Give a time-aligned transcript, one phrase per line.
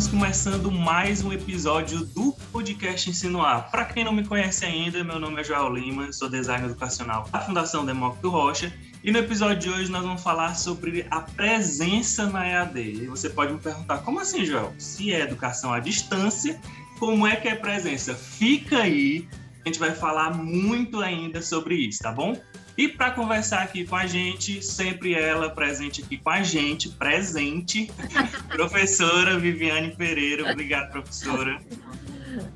[0.00, 3.70] Estamos começando mais um episódio do podcast Insinuar.
[3.70, 7.38] Para quem não me conhece ainda, meu nome é Joel Lima, sou designer educacional da
[7.40, 8.72] Fundação Demócrito Rocha
[9.04, 12.80] e no episódio de hoje nós vamos falar sobre a presença na EAD.
[12.80, 14.72] E você pode me perguntar, como assim, Joel?
[14.78, 16.58] Se é educação à distância,
[16.98, 18.14] como é que é presença?
[18.14, 19.28] Fica aí,
[19.62, 22.40] a gente vai falar muito ainda sobre isso, tá bom?
[22.76, 27.90] E para conversar aqui com a gente, sempre ela presente aqui com a gente, presente,
[28.48, 30.50] professora Viviane Pereira.
[30.50, 31.60] Obrigado, professora.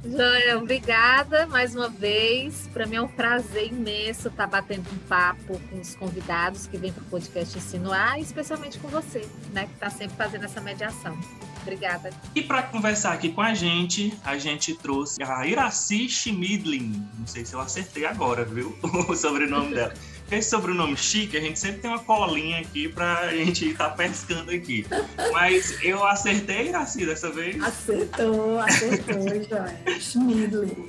[0.05, 2.69] Joia, obrigada mais uma vez.
[2.73, 6.93] Para mim é um prazer imenso estar batendo um papo com os convidados que vêm
[6.93, 11.19] para o podcast Insinuar, especialmente com você, né, que está sempre fazendo essa mediação.
[11.65, 12.11] Obrigada.
[12.35, 17.09] E para conversar aqui com a gente, a gente trouxe a Iraci Schmidlin.
[17.19, 18.77] Não sei se eu acertei agora, viu?
[19.09, 19.95] o sobrenome dela
[20.31, 24.51] esse sobrenome chique, a gente sempre tem uma colinha aqui pra gente estar tá pescando
[24.51, 24.87] aqui.
[25.33, 27.63] Mas eu acertei, Iraci, dessa vez?
[27.63, 30.01] Acertou, acertou, Joia.
[30.01, 30.89] Schmidley.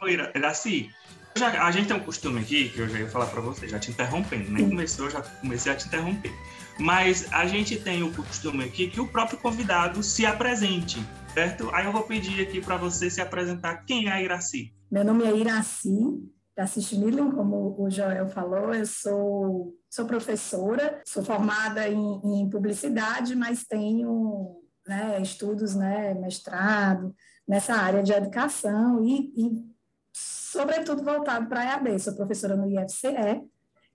[0.00, 0.90] Oi, Iraci,
[1.36, 3.78] já, a gente tem um costume aqui, que eu já ia falar para você, já
[3.78, 6.32] te interrompendo, nem começou, já comecei a te interromper.
[6.78, 10.98] Mas a gente tem o costume aqui que o próprio convidado se apresente,
[11.34, 11.68] certo?
[11.74, 13.84] Aí eu vou pedir aqui para você se apresentar.
[13.84, 14.72] Quem é a Iraci?
[14.90, 16.22] Meu nome é Iraci,
[16.56, 23.34] Assis Millen, como o Joel falou, eu sou, sou professora, sou formada em, em publicidade,
[23.36, 27.14] mas tenho né, estudos, né, mestrado
[27.46, 29.64] nessa área de educação e, e
[30.12, 31.98] sobretudo voltado para a EAD.
[32.00, 33.48] Sou professora no IFCE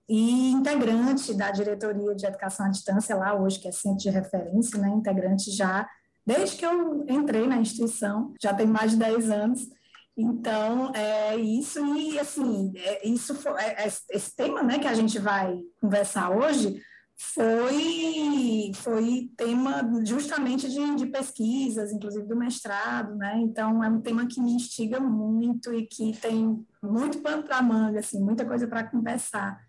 [0.08, 4.78] e integrante da diretoria de educação à distância lá hoje, que é centro de referência,
[4.78, 5.88] né, integrante já
[6.26, 9.68] desde que eu entrei na instituição, já tem mais de 10 anos,
[10.16, 14.94] então, é isso, e assim, é, isso foi, é, é, esse tema né, que a
[14.94, 16.80] gente vai conversar hoje
[17.16, 23.38] foi, foi tema justamente de, de pesquisas, inclusive do mestrado, né?
[23.38, 28.00] Então, é um tema que me instiga muito e que tem muito pano para manga,
[28.00, 29.63] assim, muita coisa para conversar,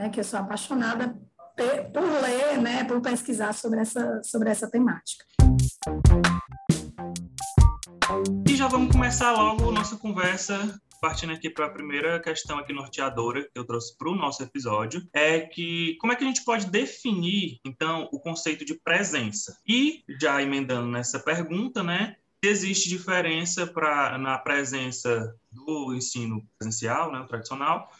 [0.00, 0.08] né?
[0.08, 1.14] Que eu sou apaixonada
[1.92, 2.84] por ler, né?
[2.84, 5.24] Por pesquisar sobre essa, sobre essa temática.
[8.48, 13.42] E já vamos começar logo nossa conversa partindo aqui para a primeira questão aqui norteadora
[13.42, 16.66] que eu trouxe para o nosso episódio, é que como é que a gente pode
[16.66, 19.58] definir, então, o conceito de presença?
[19.66, 27.24] E, já emendando nessa pergunta, né, existe diferença pra, na presença do ensino presencial, né,
[27.26, 27.90] tradicional,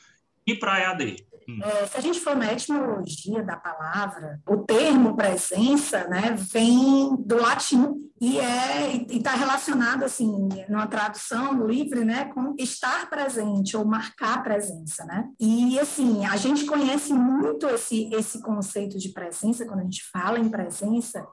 [0.47, 1.27] e para a EAD?
[1.63, 7.37] É, se a gente for na etimologia da palavra, o termo presença né, vem do
[7.37, 14.43] latim e é está relacionado assim numa tradução livre né com estar presente ou marcar
[14.43, 15.27] presença né?
[15.41, 20.39] E assim a gente conhece muito esse esse conceito de presença quando a gente fala
[20.39, 21.27] em presença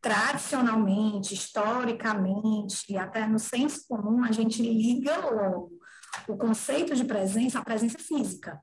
[0.00, 5.70] tradicionalmente historicamente e até no senso comum a gente liga logo
[6.28, 8.60] o conceito de presença à presença física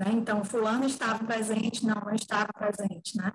[0.00, 0.10] né?
[0.14, 3.30] Então, fulano estava presente, não, não estava presente, né?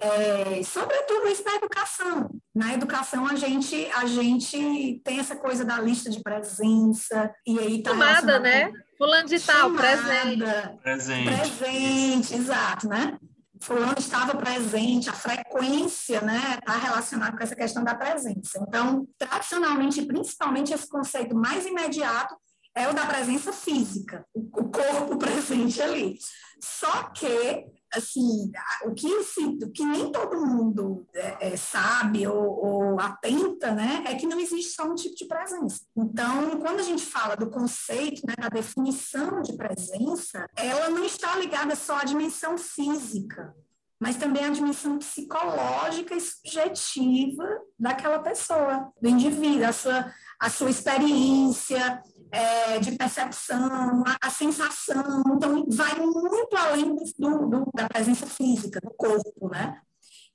[0.00, 2.30] É, sobretudo isso na educação.
[2.54, 7.82] Na educação a gente a gente tem essa coisa da lista de presença e aí
[7.82, 8.72] tá chamada, né?
[8.96, 10.42] Fulano de tal, presente.
[10.82, 11.28] Presente.
[11.28, 13.18] Presente, exato, né?
[13.62, 18.58] Fulano estava presente, a frequência, né, está relacionada com essa questão da presença.
[18.66, 22.34] Então, tradicionalmente, principalmente esse conceito mais imediato
[22.74, 26.18] é o da presença física, o corpo presente ali.
[26.62, 28.50] Só que, assim,
[28.84, 34.04] o que, se, o que nem todo mundo é, é, sabe ou, ou, atenta, né,
[34.06, 35.80] é que não existe só um tipo de presença.
[35.96, 41.36] Então, quando a gente fala do conceito, né, da definição de presença, ela não está
[41.36, 43.54] ligada só à dimensão física,
[43.98, 47.46] mas também à dimensão psicológica e subjetiva
[47.78, 52.02] daquela pessoa, do indivíduo, a sua, a sua experiência,
[52.32, 55.22] é, de percepção, a, a, sensação.
[55.36, 59.80] Então, vai muito além do, do, da presença física, do corpo, né?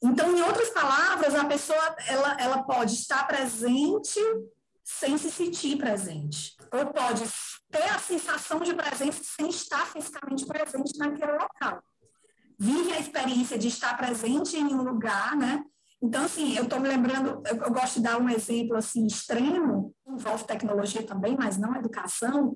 [0.04, 4.20] Então, em outras palavras, a pessoa ela, ela pode estar presente
[4.84, 7.24] sem se sentir presente, ou pode
[7.72, 11.84] ter a sensação de presença sem estar fisicamente presente naquele local.
[12.60, 15.64] Vive a experiência de estar presente em um lugar, né?
[16.06, 19.92] Então, assim, eu estou me lembrando, eu, eu, gosto de dar um exemplo assim extremo,
[20.08, 22.56] envolve tecnologia também, mas não educação,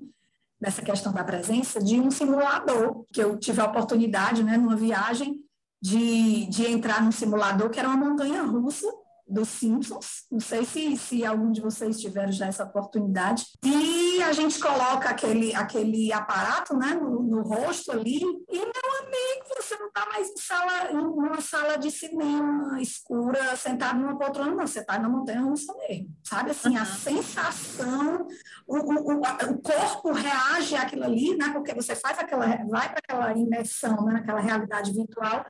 [0.60, 5.34] nessa questão da presença, de um simulador, que eu tive a oportunidade, né, numa viagem,
[5.82, 8.86] de, de entrar num simulador que era uma montanha russa
[9.30, 10.24] dos Simpsons.
[10.30, 13.46] Não sei se, se algum de vocês tiveram já essa oportunidade.
[13.64, 19.54] E a gente coloca aquele, aquele aparato né, no, no rosto ali, e meu amigo,
[19.56, 24.54] você não está mais em sala, em uma sala de cinema escura, sentado numa poltrona,
[24.54, 26.50] não, você está na montanha russa mesmo, sabe?
[26.50, 28.26] Assim, a sensação,
[28.66, 31.50] o, o, o, corpo reage àquilo ali, né?
[31.52, 34.14] Porque você faz aquela, vai para aquela imersão, né?
[34.14, 35.44] naquela realidade virtual,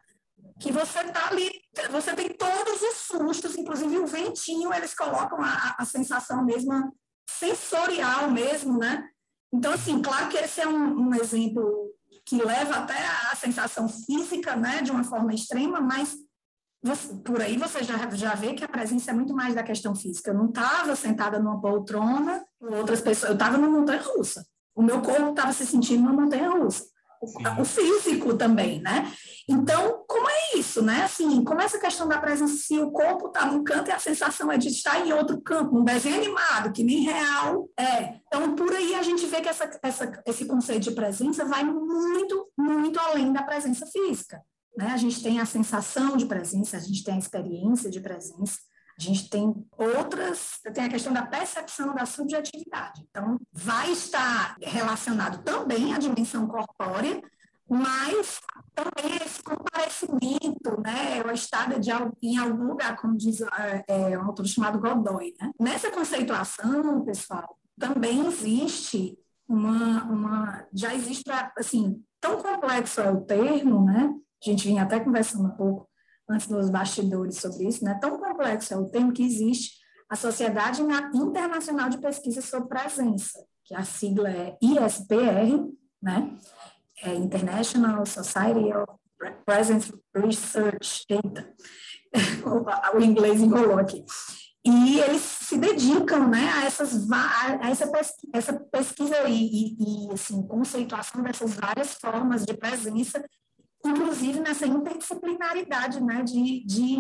[0.61, 1.51] que você está ali,
[1.91, 6.95] você tem todos os sustos, inclusive o ventinho, eles colocam a, a sensação mesmo
[7.29, 9.09] sensorial mesmo, né?
[9.53, 11.91] Então, assim, claro que esse é um, um exemplo
[12.27, 12.99] que leva até
[13.33, 16.15] a sensação física, né, de uma forma extrema, mas
[16.83, 19.95] você, por aí você já, já vê que a presença é muito mais da questão
[19.95, 20.31] física.
[20.31, 24.47] Eu não estava sentada numa poltrona, outras pessoas, eu estava numa montanha russa.
[24.75, 26.90] O meu corpo estava se sentindo numa montanha russa
[27.21, 29.13] o, físico também, né?
[29.49, 31.05] Então, como é isso, né?
[31.05, 33.99] Assim, como é essa questão da presença, se o corpo está num canto e a
[33.99, 38.21] sensação é de estar em outro campo, num desenho animado, que nem real é.
[38.27, 42.49] Então, por aí a gente vê que essa, essa, esse conceito de presença vai muito,
[42.57, 44.41] muito além da presença física.
[44.77, 44.87] Né?
[44.87, 48.59] A gente tem a sensação de presença, a gente tem a experiência de presença,
[49.01, 53.03] a gente tem outras, tem a questão da percepção da subjetividade.
[53.11, 57.23] Então, vai estar relacionado também à dimensão corpórea,
[57.67, 58.41] mas
[58.75, 61.91] também esse comparecimento, né, o estado de
[62.23, 65.35] em algum lugar, como diz é, é, um autor chamado Godoy.
[65.41, 65.51] Né?
[65.59, 69.17] Nessa conceituação, pessoal, também existe
[69.49, 71.25] uma, uma já existe,
[71.57, 74.15] assim, tão complexo é o termo, né?
[74.43, 75.90] A gente vinha até conversando um pouco
[76.31, 77.99] antes nos bastidores sobre isso, né?
[78.01, 80.83] Tão complexo é o termo que existe a Sociedade
[81.15, 85.69] Internacional de Pesquisa sobre Presença, que a sigla é ISPR,
[86.03, 86.37] né?
[87.03, 91.05] É International Society of Presence Research.
[91.09, 91.53] Eita,
[92.95, 94.05] o inglês enrolou aqui.
[94.65, 100.13] E eles se dedicam né, a, essas, a essa, pesquisa, essa pesquisa e, e, e
[100.13, 103.25] assim, conceituação dessas várias formas de presença
[103.85, 106.97] inclusive nessa interdisciplinaridade né, de, de,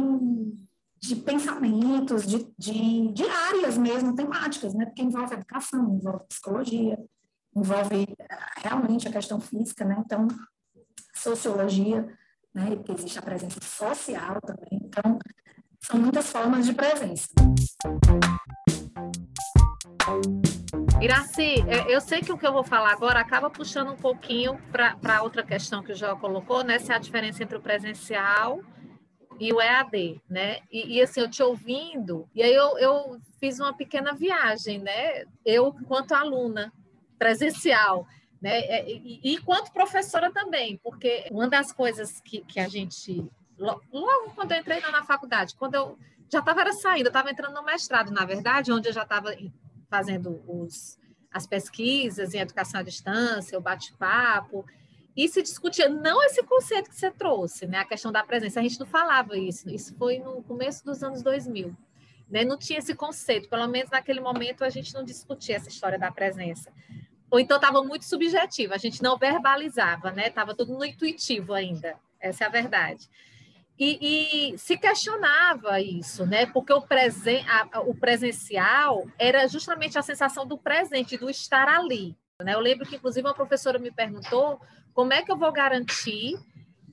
[0.98, 6.98] de pensamentos, de, de, de, áreas mesmo, temáticas, né, porque envolve educação, envolve psicologia,
[7.54, 10.26] envolve eh, realmente a questão física, né, então,
[11.14, 12.08] sociologia,
[12.54, 15.18] né, porque existe a presença social também, então,
[15.82, 17.28] são muitas formas de presença.
[21.00, 24.60] Iraci, é, eu sei que o que eu vou falar agora acaba puxando um pouquinho
[24.70, 26.78] para outra questão que o João colocou, né?
[26.78, 28.60] Se a diferença entre o presencial
[29.38, 30.58] e o EAD, né?
[30.70, 35.24] E, e, assim, eu te ouvindo, e aí eu, eu fiz uma pequena viagem, né?
[35.42, 36.70] Eu, enquanto aluna
[37.18, 38.06] presencial,
[38.38, 38.58] né?
[38.58, 43.26] É, e, e enquanto professora também, porque uma das coisas que, que a gente.
[43.58, 43.80] Logo
[44.34, 45.98] quando eu entrei na faculdade, quando eu
[46.30, 49.34] já estava saindo, eu estava entrando no mestrado, na verdade, onde eu já estava
[49.90, 50.98] fazendo os,
[51.32, 54.64] as pesquisas em educação à distância, o bate-papo,
[55.16, 58.60] e se discutia não esse conceito que você trouxe, né, a questão da presença.
[58.60, 61.76] A gente não falava isso, isso foi no começo dos anos 2000.
[62.30, 62.44] Né?
[62.44, 66.12] Não tinha esse conceito, pelo menos naquele momento a gente não discutia essa história da
[66.12, 66.72] presença.
[67.28, 70.28] Ou então estava muito subjetivo, a gente não verbalizava, né?
[70.28, 71.96] Estava tudo no intuitivo ainda.
[72.18, 73.08] Essa é a verdade.
[73.80, 76.44] E, e, se questionava isso, né?
[76.44, 82.14] Porque o, presen a, o presencial era justamente a sensação do presente, do estar ali.
[82.44, 82.52] Né?
[82.52, 84.60] Eu lembro que, inclusive, uma professora me perguntou
[84.92, 86.38] como é que eu vou garantir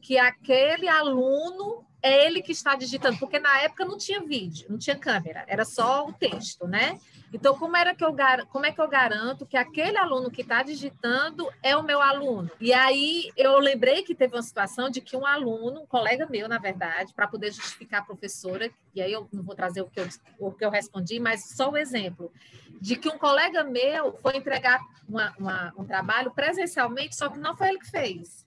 [0.02, 4.78] que aquele aluno é ele que está digitando, porque na época não tinha vídeo, não
[4.78, 6.98] tinha câmera, era só o texto, né?
[7.34, 8.16] Então, como, era que eu,
[8.50, 12.50] como é que eu garanto que aquele aluno que está digitando é o meu aluno?
[12.60, 16.48] E aí eu lembrei que teve uma situação de que um aluno, um colega meu,
[16.48, 20.00] na verdade, para poder justificar a professora, e aí eu não vou trazer o que
[20.00, 20.08] eu,
[20.40, 22.32] o que eu respondi, mas só o exemplo,
[22.80, 27.58] de que um colega meu foi entregar uma, uma, um trabalho presencialmente, só que não
[27.58, 28.47] foi ele que fez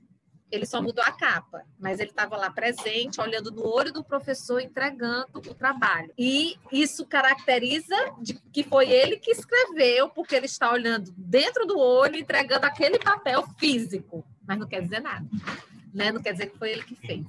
[0.51, 4.61] ele só mudou a capa, mas ele estava lá presente, olhando no olho do professor,
[4.61, 6.13] entregando o trabalho.
[6.19, 7.95] E isso caracteriza
[8.53, 13.47] que foi ele que escreveu, porque ele está olhando dentro do olho, entregando aquele papel
[13.59, 15.27] físico, mas não quer dizer nada,
[15.95, 16.11] né?
[16.11, 17.27] Não quer dizer que foi ele que fez.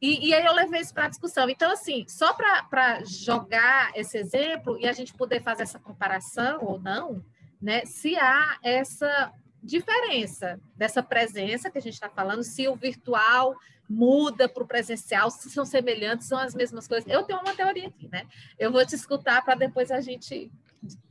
[0.00, 1.48] E, e aí eu levei isso para a discussão.
[1.48, 6.78] Então, assim, só para jogar esse exemplo e a gente poder fazer essa comparação ou
[6.78, 7.24] não,
[7.60, 7.84] né?
[7.86, 9.32] Se há essa
[9.62, 13.56] diferença dessa presença que a gente está falando, se o virtual
[13.88, 17.10] muda para o presencial, se são semelhantes, são as mesmas coisas.
[17.10, 18.26] Eu tenho uma teoria aqui, né?
[18.58, 20.50] Eu vou te escutar para depois a gente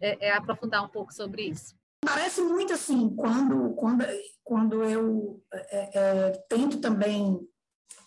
[0.02, 1.76] é, é, aprofundar um pouco sobre isso.
[2.04, 4.04] Parece muito assim, quando, quando,
[4.44, 7.40] quando eu é, é tento também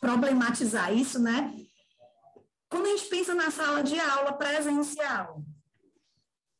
[0.00, 1.54] problematizar isso, né?
[2.68, 5.44] Quando a gente pensa na sala de aula presencial,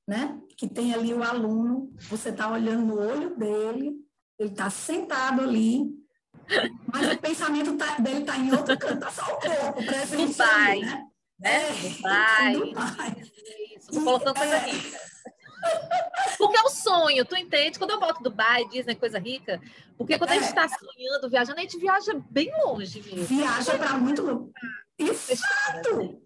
[0.07, 0.39] né?
[0.57, 3.95] Que tem ali o aluno, você está olhando no olho dele,
[4.39, 5.85] ele está sentado ali,
[6.93, 10.33] mas o pensamento tá, dele está em outro canto, tá só o corpo presente.
[10.33, 11.05] Dubai, né?
[11.39, 11.69] né?
[11.69, 12.57] É, Dubai.
[12.57, 13.17] Dubai.
[13.77, 14.71] Isso, tô colocando coisa é.
[14.71, 15.01] rica.
[16.37, 17.79] Porque é o sonho, tu entende?
[17.79, 19.61] Quando eu boto Dubai, Disney, coisa rica,
[19.97, 20.33] porque quando é.
[20.35, 23.25] a gente está sonhando, viajando, a gente viaja bem longe mesmo.
[23.25, 24.53] Viaja para muito longe.
[24.99, 26.21] Exato!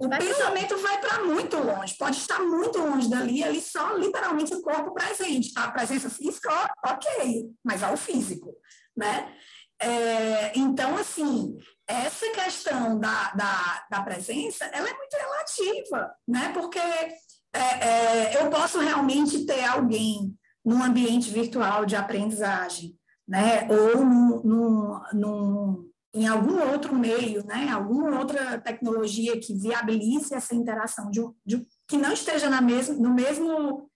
[0.00, 4.60] O pensamento vai para muito longe, pode estar muito longe dali, ali só literalmente o
[4.60, 5.64] corpo presente, tá?
[5.64, 6.50] A presença física,
[6.84, 8.52] ok, mas ao físico,
[8.96, 9.32] né?
[9.78, 16.50] É, então, assim, essa questão da, da, da presença, ela é muito relativa, né?
[16.52, 23.68] Porque é, é, eu posso realmente ter alguém num ambiente virtual de aprendizagem, né?
[23.70, 25.85] Ou num, num, num
[26.16, 31.98] em algum outro meio, né, alguma outra tecnologia que viabilize essa interação, de, de, que
[31.98, 33.90] não esteja na mesmo, no mesmo,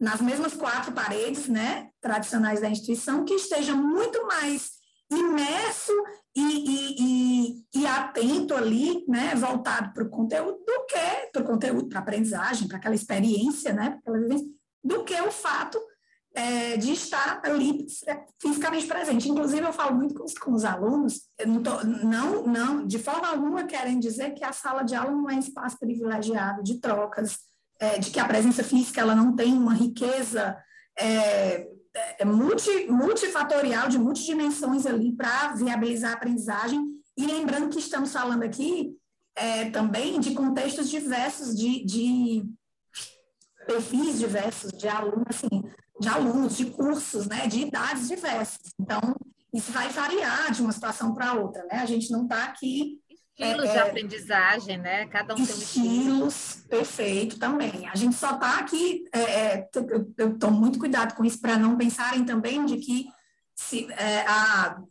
[0.00, 4.72] nas mesmas quatro paredes né, tradicionais da instituição, que esteja muito mais
[5.08, 5.92] imerso
[6.34, 11.46] e, e, e, e atento ali, né, voltado para o conteúdo, do que para o
[11.46, 14.00] conteúdo, para a aprendizagem, para aquela experiência, né,
[14.82, 15.78] do que o fato
[16.34, 17.86] é, de estar ali
[18.40, 19.28] fisicamente presente.
[19.28, 23.28] Inclusive, eu falo muito com os, com os alunos, não, tô, não, não, de forma
[23.28, 27.38] alguma querem dizer que a sala de aula não é espaço privilegiado de trocas,
[27.78, 30.56] é, de que a presença física ela não tem uma riqueza
[30.98, 31.66] é,
[32.18, 36.80] é multi, multifatorial, de multidimensões ali para viabilizar a aprendizagem.
[37.16, 38.96] E lembrando que estamos falando aqui
[39.34, 42.44] é, também de contextos diversos, de, de
[43.66, 45.62] perfis diversos de alunos, assim,
[46.02, 48.74] de alunos, de cursos, né, de idades diversas.
[48.78, 49.00] Então,
[49.54, 51.78] isso vai variar de uma situação para outra, né?
[51.78, 53.00] A gente não está aqui
[53.38, 55.06] Estilos é, de é, aprendizagem, né?
[55.06, 56.28] Cada um tem um estilo.
[56.28, 57.88] Estilos, perfeito, também.
[57.88, 59.68] A gente só está aqui, é, é
[60.18, 63.06] eu tomo muito cuidado com isso para não pensarem também de que
[63.54, 64.82] se, é, a,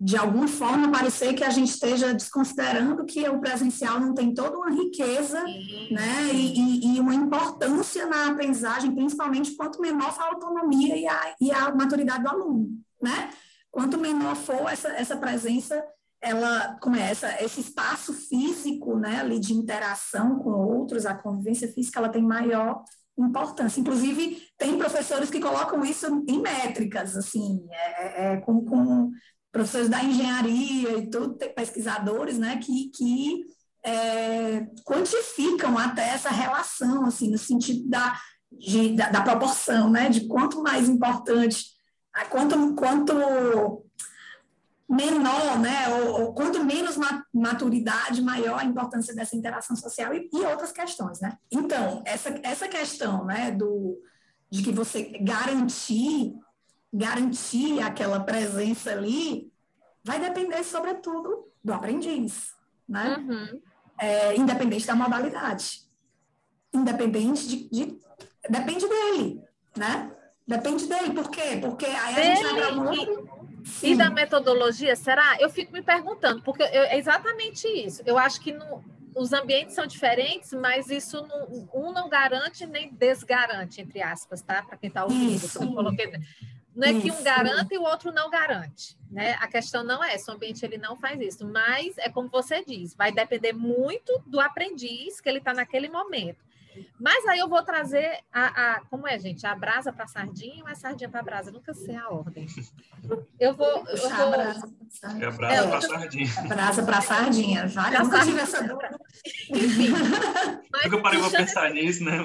[0.00, 4.56] de alguma forma parecer que a gente esteja desconsiderando que o presencial não tem toda
[4.56, 10.96] uma riqueza né, e, e, uma importância na aprendizagem, principalmente quanto menor for a autonomia
[10.96, 12.68] e a, e a maturidade do aluno.
[13.00, 13.30] Né?
[13.70, 15.82] Quanto menor for essa, essa presença,
[16.20, 22.08] ela começa, esse espaço físico né, ali de interação com outros, a convivência física, ela
[22.08, 22.82] tem maior
[23.26, 23.80] importância.
[23.80, 29.10] Inclusive, tem professores que colocam isso em métricas, assim, é, é, é, com, com,
[29.52, 33.44] professores da engenharia e tudo, pesquisadores, né, que, que
[33.84, 38.16] é, quantificam até essa relação, assim, no sentido da,
[38.52, 41.64] de, da, da, proporção, né, de quanto mais importante,
[42.30, 43.84] quanto, quanto
[44.90, 46.96] menor, né, ou, ou, quanto menos
[47.32, 51.38] maturidade, maior a importância dessa interação social e, e, outras questões, né?
[51.48, 54.02] Então, essa, essa questão, né, do,
[54.50, 56.34] de que você garantir,
[56.92, 59.52] garantir aquela presença ali,
[60.02, 62.52] vai depender, sobretudo, do aprendiz,
[62.88, 63.16] né?
[63.16, 63.62] Uhum.
[63.96, 65.88] É, independente da modalidade.
[66.74, 68.00] Independente de, de,
[68.48, 69.40] Depende dele,
[69.76, 70.10] né?
[70.48, 71.12] Depende dele.
[71.12, 71.58] Por quê?
[71.60, 73.39] Porque aí a gente um outro Sim.
[73.82, 75.36] E da metodologia, será?
[75.40, 78.02] Eu fico me perguntando, porque eu, é exatamente isso.
[78.06, 82.92] Eu acho que no, os ambientes são diferentes, mas isso não, um não garante nem
[82.92, 84.62] desgarante, entre aspas, tá?
[84.62, 85.44] Para quem está ouvindo.
[85.60, 86.12] Eu coloquei,
[86.74, 89.36] não é que um garante e o outro não garante, né?
[89.40, 92.64] A questão não é essa, o ambiente ele não faz isso, mas é como você
[92.64, 96.44] diz, vai depender muito do aprendiz que ele está naquele momento.
[96.98, 99.46] Mas aí eu vou trazer a, a como é, gente?
[99.46, 101.50] A brasa para sardinha ou a sardinha para brasa?
[101.50, 102.46] Eu nunca sei a ordem.
[103.38, 103.86] Eu vou.
[103.86, 104.12] Eu vou...
[104.12, 104.74] A brasa,
[105.20, 106.30] é a brasa é, para sardinha.
[106.38, 107.68] A brasa para sardinha.
[107.68, 108.98] Vale, eu nunca tive essa dúvida.
[109.50, 109.88] Enfim.
[110.72, 112.18] Mas eu parei para pensar nisso, né?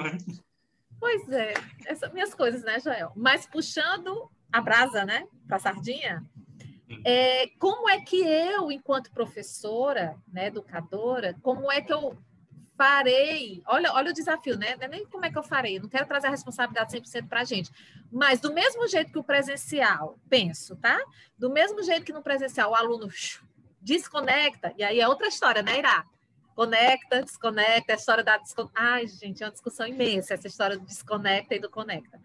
[0.98, 3.12] Pois é, essas minhas coisas, né, Joel?
[3.14, 6.24] Mas puxando a brasa, né, para sardinha,
[7.04, 12.16] é, como é que eu, enquanto professora, né, educadora, como é que eu
[12.76, 13.62] farei.
[13.66, 14.76] Olha, olha o desafio, né?
[14.76, 17.40] Não é nem como é que eu farei, não quero trazer a responsabilidade 100% para
[17.40, 17.70] a gente.
[18.12, 20.98] Mas do mesmo jeito que o presencial, penso, tá?
[21.36, 23.08] Do mesmo jeito que no presencial o aluno
[23.80, 26.04] desconecta, e aí é outra história, né, Irá?
[26.54, 28.80] Conecta, desconecta, a história da desconecta.
[28.80, 32.20] Ai, gente, é uma discussão imensa essa história do desconecta e do conecta.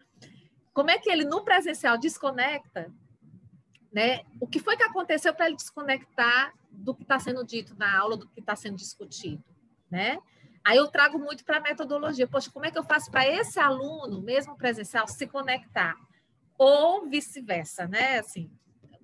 [0.74, 2.92] Como é que ele no presencial desconecta,
[3.92, 4.22] né?
[4.40, 8.16] O que foi que aconteceu para ele desconectar do que está sendo dito na aula,
[8.16, 9.44] do que está sendo discutido,
[9.90, 10.18] né?
[10.64, 12.28] Aí eu trago muito para a metodologia.
[12.28, 15.96] Poxa, como é que eu faço para esse aluno, mesmo presencial, se conectar?
[16.58, 18.20] Ou vice-versa, né?
[18.20, 18.52] Assim,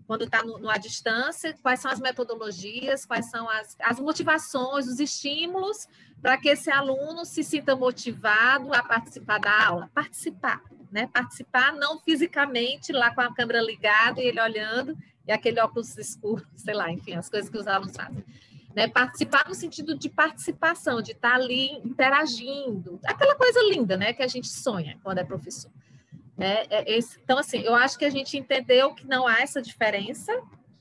[0.08, 5.88] quando está à distância, quais são as metodologias, quais são as, as motivações, os estímulos
[6.22, 9.92] para que esse aluno se sinta motivado a participar da aula.
[9.94, 11.08] Participar, né?
[11.14, 14.98] Participar não fisicamente, lá com a câmera ligada e ele olhando,
[15.28, 18.24] e aquele óculos escuro, sei lá, enfim, as coisas que os alunos fazem.
[18.78, 18.88] Né?
[18.88, 24.22] Participar no sentido de participação, de estar tá ali interagindo, aquela coisa linda, né, que
[24.22, 25.72] a gente sonha quando é professor.
[26.38, 26.64] Né?
[26.70, 30.32] É então, assim, eu acho que a gente entendeu que não há essa diferença,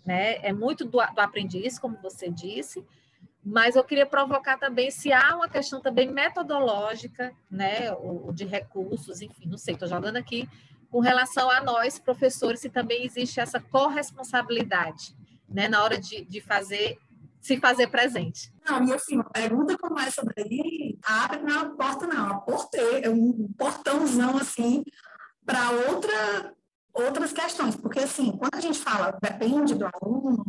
[0.04, 0.36] né?
[0.42, 2.84] É muito do, do aprendiz, como você disse,
[3.42, 9.22] mas eu queria provocar também se há uma questão também metodológica, né, ou de recursos,
[9.22, 10.46] enfim, não sei, estou jogando aqui
[10.90, 15.16] com relação a nós, professores, se também existe essa corresponsabilidade,
[15.48, 16.98] né, na hora de, de fazer,
[17.46, 18.52] se fazer presente.
[18.68, 23.48] Não, e assim, uma pergunta como essa daí, abre na porta não, a porteira, um
[23.56, 24.82] portãozão assim,
[25.44, 26.52] para outra,
[26.92, 30.44] outras questões, porque assim, quando a gente fala depende do aluno,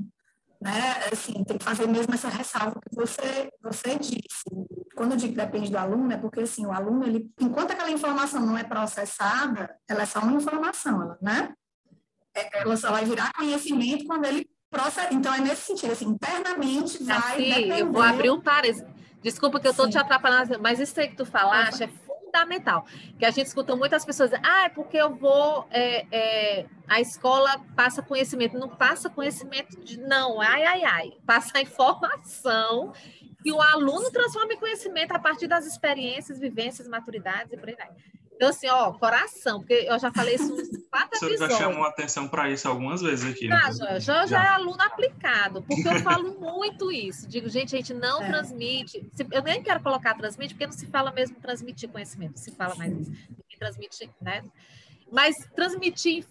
[0.60, 4.50] né, assim, tem que fazer mesmo essa ressalva que você, você disse.
[4.96, 8.44] Quando eu digo depende do aluno, é porque assim, o aluno, ele, enquanto aquela informação
[8.44, 11.54] não é processada, ela é só uma informação, ela, né?
[12.36, 14.50] É, ela só vai virar conhecimento quando ele.
[15.12, 17.18] Então, é nesse sentido, assim, internamente vai.
[17.18, 17.82] Assim, depender...
[17.82, 18.86] eu vou abrir um parênteses.
[19.22, 22.86] Desculpa que eu estou te atrapalhando, mas isso aí que tu falaste é fundamental.
[23.18, 27.02] Que a gente escuta muitas pessoas dizer, ah, é porque eu vou, é, é, a
[27.02, 28.58] escola passa conhecimento.
[28.58, 31.12] Não passa conhecimento de, não, ai, ai, ai.
[31.26, 32.94] Passa informação
[33.44, 37.76] que o aluno transforma em conhecimento a partir das experiências, vivências, maturidades e por aí
[37.76, 37.90] vai.
[38.38, 41.40] Então, assim, ó, coração, porque eu já falei isso uns quatro episódios.
[41.40, 43.60] Você já chamou atenção para isso algumas vezes aqui, né?
[43.64, 47.28] Ah, já, já, já, é aluno aplicado, porque eu falo muito isso.
[47.28, 48.28] Digo, gente, a gente não é.
[48.28, 49.12] transmite.
[49.32, 52.94] Eu nem quero colocar transmite, porque não se fala mesmo transmitir conhecimento, se fala mais
[52.96, 53.12] isso.
[53.58, 54.44] Transmite, né?
[55.12, 56.28] Mas transmitir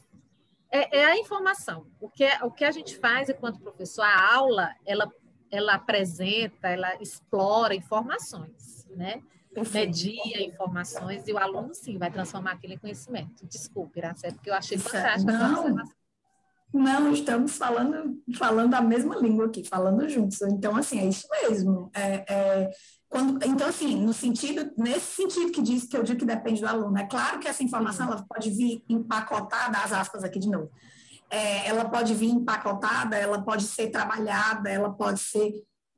[0.71, 1.89] é, é, a informação.
[2.01, 5.13] O que, o que a gente faz enquanto professor, a aula, ela,
[5.51, 9.21] ela apresenta, ela explora informações, né?
[9.63, 13.47] Media informações e o aluno, sim, vai transformar aquilo em conhecimento.
[13.47, 15.77] Desculpe, Iracema, porque eu achei fantástico não,
[16.73, 20.43] não, estamos falando, falando a mesma língua aqui, falando juntos.
[20.43, 21.91] Então, assim, é isso mesmo.
[21.95, 22.71] É, é,
[23.09, 26.67] quando, então, assim, no sentido, nesse sentido que diz que eu digo que depende do
[26.67, 30.71] aluno, é claro que essa informação ela pode vir empacotada, as aspas aqui de novo.
[31.31, 35.53] É, ela pode vir empacotada, ela pode ser trabalhada, ela pode ser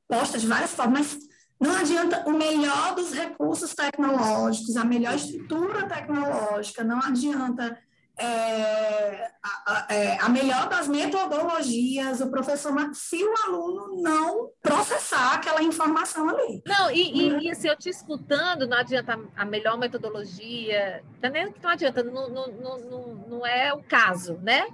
[0.07, 1.28] posta de várias formas, mas
[1.59, 7.77] não adianta o melhor dos recursos tecnológicos, a melhor estrutura tecnológica, não adianta
[8.19, 15.35] é, a, a, é, a, melhor das metodologias, o professor, se o aluno não processar
[15.35, 16.61] aquela informação ali.
[16.65, 21.69] Não, e, e, e assim, eu te escutando, não adianta a melhor metodologia, tá não
[21.69, 24.65] adianta, não, não, não, não é o caso, né?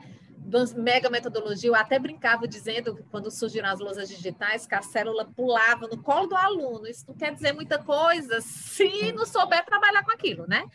[0.75, 5.25] Mega metodologia, eu até brincava dizendo que quando surgiram as lousas digitais, que a célula
[5.25, 6.87] pulava no colo do aluno.
[6.87, 10.65] Isso não quer dizer muita coisa se não souber trabalhar com aquilo, né?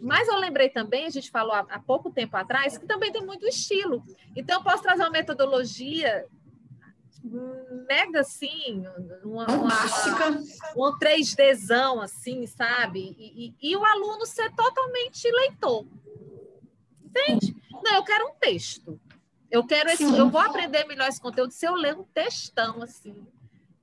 [0.00, 3.46] Mas eu lembrei também, a gente falou há, pouco tempo atrás, que também tem muito
[3.46, 4.02] estilo.
[4.34, 6.24] Então, eu posso trazer uma metodologia
[7.88, 8.84] mega assim,
[9.24, 9.74] uma, uma,
[10.76, 13.14] um 3Dzão assim, sabe?
[13.18, 15.84] E, e, e o aluno ser totalmente leitor.
[17.04, 17.54] Entende?
[17.82, 19.00] Não, eu quero um texto.
[19.50, 23.26] Eu quero esse, eu vou aprender melhor esse conteúdo se eu ler um textão, assim,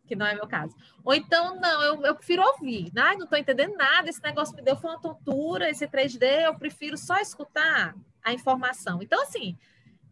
[0.06, 0.76] que não é meu caso.
[1.04, 2.92] Ou então, não, eu, eu prefiro ouvir.
[2.96, 6.56] Ai, não estou entendendo nada, esse negócio me deu foi uma tontura, esse 3D, eu
[6.56, 9.02] prefiro só escutar a informação.
[9.02, 9.58] Então, assim,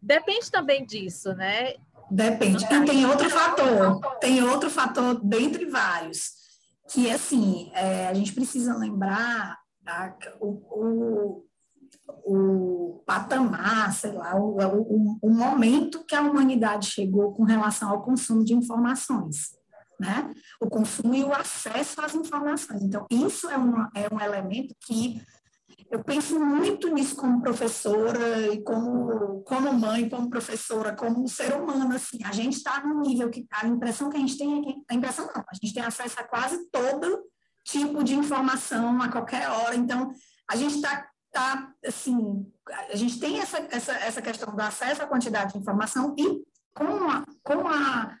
[0.02, 1.74] depende também disso, né?
[2.10, 2.64] Depende.
[2.64, 6.32] E tem outro fator, tem outro fator dentre vários,
[6.90, 11.44] que assim, é, a gente precisa lembrar tá, o, o
[12.24, 18.02] o patamar, sei lá, o, o, o, momento que a humanidade chegou com relação ao
[18.02, 19.56] consumo de informações,
[19.98, 20.30] né?
[20.60, 22.82] O consumo e o acesso às informações.
[22.82, 25.20] Então, isso é, uma, é um elemento que
[25.90, 31.94] eu penso muito nisso como professora e como, como mãe, como professora, como ser humano,
[31.94, 34.74] assim, a gente está num nível que a impressão que a gente tem é que,
[34.90, 37.22] a impressão não, a gente tem acesso a quase todo
[37.64, 40.10] tipo de informação a qualquer hora, então
[40.50, 42.46] a gente está tá, assim,
[42.90, 46.42] a gente tem essa, essa, essa questão do acesso à quantidade de informação e
[46.72, 48.16] com, a, com a,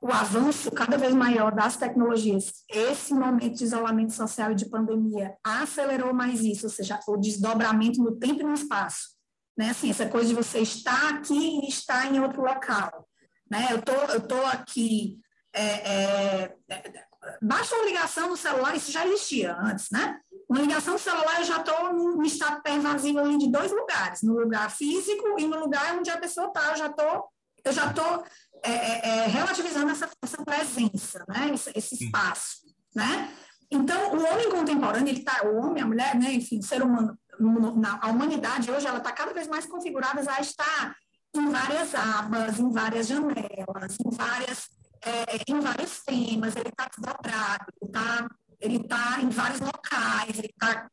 [0.00, 5.36] o avanço cada vez maior das tecnologias, esse momento de isolamento social e de pandemia
[5.44, 9.16] acelerou mais isso, ou seja, o desdobramento no tempo e no espaço.
[9.56, 9.70] Né?
[9.70, 13.06] Assim, essa coisa de você estar aqui e estar em outro local.
[13.50, 13.68] Né?
[13.70, 15.18] Eu tô, eu tô aqui,
[15.54, 17.04] é, é, é
[17.42, 20.18] basta uma ligação no celular, isso já existia antes, né?
[20.48, 24.70] Uma ligação celular, eu já estou num estado pervasivo ali de dois lugares, no lugar
[24.70, 27.28] físico e no lugar onde a pessoa está, eu já estou
[27.64, 28.24] eu já estou
[28.62, 31.50] é, é, é, relativizando essa, essa presença, né?
[31.52, 32.58] esse, esse espaço.
[32.94, 33.34] Né?
[33.70, 37.18] Então, o homem contemporâneo, ele tá, o homem, a mulher, né, enfim, o ser humano,
[37.38, 40.96] na, a humanidade hoje, ela está cada vez mais configurada a estar
[41.34, 44.68] em várias abas, em várias janelas, em, várias,
[45.04, 48.28] é, em vários temas, ele está desdobrado, está
[48.60, 50.88] ele tá em vários locais, ele está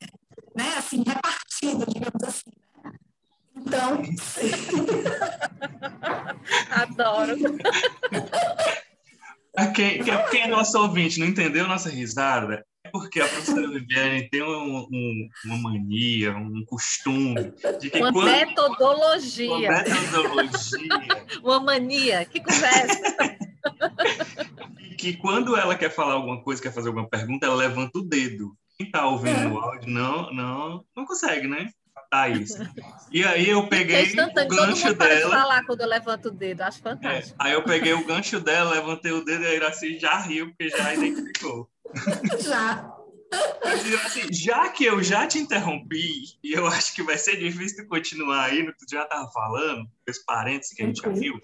[0.56, 2.52] né, assim, repartido, digamos assim.
[2.84, 2.92] Né?
[3.56, 4.02] Então.
[6.70, 7.36] Adoro.
[9.76, 14.88] Quem, quem é nosso ouvinte não entendeu nossa risada, porque a professora Viviane tem um,
[14.92, 18.26] um, uma mania, um costume de que uma quando...
[18.26, 19.50] metodologia.
[19.50, 20.90] Uma metodologia.
[21.44, 22.26] uma mania.
[22.26, 23.16] Que conversa.
[24.98, 28.56] que quando ela quer falar alguma coisa, quer fazer alguma pergunta, ela levanta o dedo.
[28.78, 29.48] Quem está ouvindo é.
[29.48, 31.70] o áudio não, não, não consegue, né?
[32.10, 32.58] Tá isso.
[33.12, 35.32] E aí eu peguei o gancho dela.
[35.32, 37.36] falar quando eu levanto o dedo, acho fantástico.
[37.42, 40.50] É, aí eu peguei o gancho dela, levantei o dedo e a Iraci já riu,
[40.50, 41.68] porque já identificou.
[42.40, 42.94] Já.
[44.06, 48.46] Assim, já que eu já te interrompi, e eu acho que vai ser difícil continuar
[48.46, 51.40] aí no que tu já estava falando, esse parênteses que a gente já viu,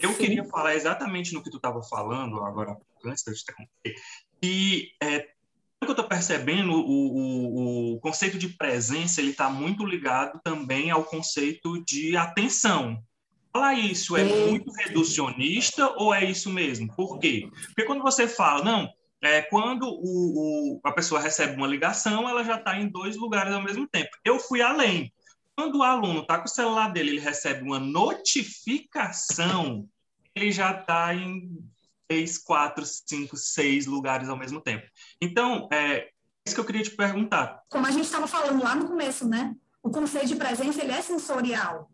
[0.00, 0.16] eu Sim.
[0.16, 3.94] queria falar exatamente no que tu estava falando agora, antes de eu te interromper,
[4.42, 5.28] e é,
[5.88, 10.90] que eu estou percebendo, o, o, o, conceito de presença ele está muito ligado também
[10.90, 13.02] ao conceito de atenção.
[13.52, 16.94] Falar isso é muito reducionista ou é isso mesmo?
[16.94, 17.48] Por quê?
[17.68, 22.44] Porque quando você fala, não, é, quando o, o, a pessoa recebe uma ligação, ela
[22.44, 24.10] já está em dois lugares ao mesmo tempo.
[24.24, 25.12] Eu fui além.
[25.56, 29.88] Quando o aluno está com o celular dele, ele recebe uma notificação,
[30.34, 31.58] ele já está em
[32.06, 34.86] três, quatro, cinco, seis lugares ao mesmo tempo.
[35.20, 36.10] Então, é
[36.46, 37.60] isso que eu queria te perguntar.
[37.68, 39.54] Como a gente estava falando lá no começo, né?
[39.82, 41.90] O conceito de presença ele é sensorial.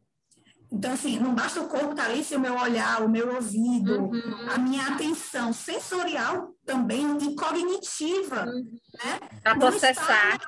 [0.74, 3.32] Então, assim, não basta o corpo estar tá ali, se o meu olhar, o meu
[3.32, 4.50] ouvido, uhum.
[4.50, 8.76] a minha atenção sensorial também e cognitiva, uhum.
[9.04, 9.20] né?
[9.40, 10.40] Para processar.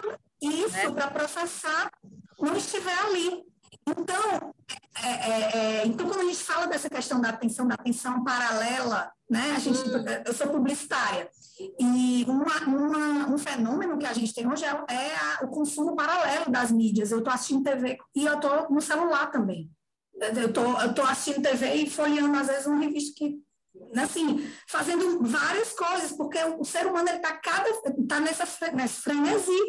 [0.43, 0.91] isso, né?
[0.91, 1.93] para processar,
[2.41, 3.45] não estiver ali.
[3.87, 4.53] Então,
[5.01, 9.13] é, é, é, então, quando a gente fala dessa questão da atenção, da atenção paralela,
[9.31, 9.55] né?
[9.55, 10.05] A gente, uhum.
[10.25, 11.31] Eu sou publicitária.
[11.79, 15.95] E uma, uma, um fenômeno que a gente tem hoje é, é a, o consumo
[15.95, 17.13] paralelo das mídias.
[17.13, 19.71] Eu estou assistindo TV e eu estou no celular também.
[20.19, 23.39] Eu tô, eu tô assistindo TV e folheando, às vezes, uma revista que,
[23.97, 27.69] assim, fazendo várias coisas, porque o ser humano, ele tá cada,
[28.09, 29.61] tá nessa, nessa frenesi,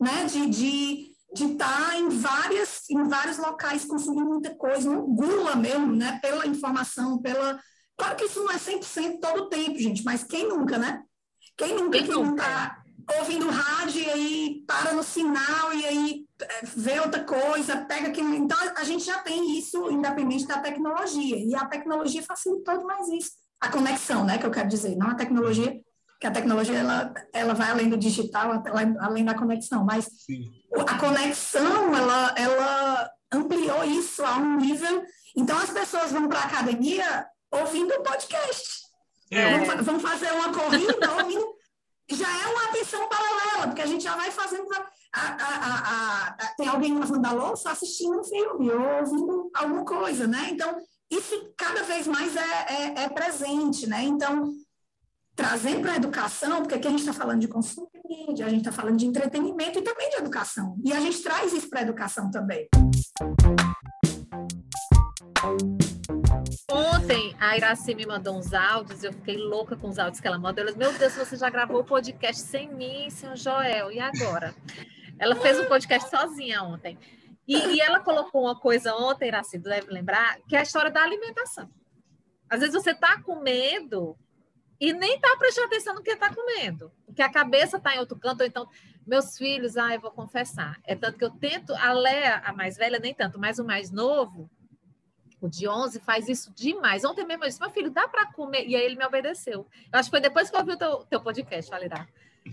[0.00, 5.02] né, de, de de estar tá em várias em vários locais consumindo muita coisa, um
[5.14, 7.60] gula mesmo, né, pela informação, pela
[7.96, 11.02] Claro que isso não é 100% todo o tempo, gente, mas quem nunca, né?
[11.56, 12.42] Quem nunca, quem, quem nunca?
[12.42, 12.84] Tá
[13.18, 16.25] ouvindo rádio e aí para no sinal e aí
[16.62, 18.34] vê outra coisa, pega aquilo.
[18.34, 21.36] Então, a gente já tem isso independente da tecnologia.
[21.36, 23.30] E a tecnologia facilita mais isso.
[23.60, 24.96] A conexão, né, que eu quero dizer.
[24.96, 25.80] Não a tecnologia,
[26.20, 28.62] que a tecnologia ela, ela vai além do digital,
[29.00, 29.84] além da conexão.
[29.84, 30.50] Mas Sim.
[30.86, 35.04] a conexão, ela, ela ampliou isso a um nível...
[35.38, 38.86] Então, as pessoas vão para a academia ouvindo o podcast.
[39.30, 39.58] É.
[39.58, 41.55] Vão, vão fazer uma corrida ouvindo
[42.10, 44.66] já é uma atenção paralela, porque a gente já vai fazendo.
[45.12, 50.26] A, a, a, tem alguém lavando a louça assistindo um filme ou ouvindo alguma coisa,
[50.26, 50.48] né?
[50.50, 50.76] Então,
[51.10, 54.02] isso cada vez mais é, é, é presente, né?
[54.02, 54.52] Então,
[55.34, 58.48] trazendo para a educação, porque aqui a gente está falando de consumo de mídia, a
[58.48, 60.76] gente está falando de entretenimento e também de educação.
[60.84, 62.68] E a gente traz isso para a educação também.
[66.68, 70.36] Ontem a Iraci me mandou uns áudios, eu fiquei louca com os áudios que ela
[70.36, 70.62] mandou.
[70.62, 74.52] Ela disse, meu Deus, você já gravou o podcast sem mim, seu Joel, e agora?
[75.16, 76.98] Ela fez um podcast sozinha ontem.
[77.46, 81.04] E, e ela colocou uma coisa ontem, Iraci, deve lembrar, que é a história da
[81.04, 81.70] alimentação.
[82.50, 84.18] Às vezes você está com medo
[84.80, 88.18] e nem está prestando atenção no que está comendo, porque a cabeça está em outro
[88.18, 88.68] canto, ou então,
[89.06, 92.76] meus filhos, ah, eu vou confessar, é tanto que eu tento, a Léa, a mais
[92.76, 94.50] velha, nem tanto, mas o mais novo,
[95.46, 97.04] o de 11 faz isso demais.
[97.04, 98.66] Ontem mesmo eu disse, meu filho, dá para comer?
[98.66, 99.66] E aí ele me obedeceu.
[99.92, 102.08] Eu acho que foi depois que eu ouvi o teu, teu podcast, Validar.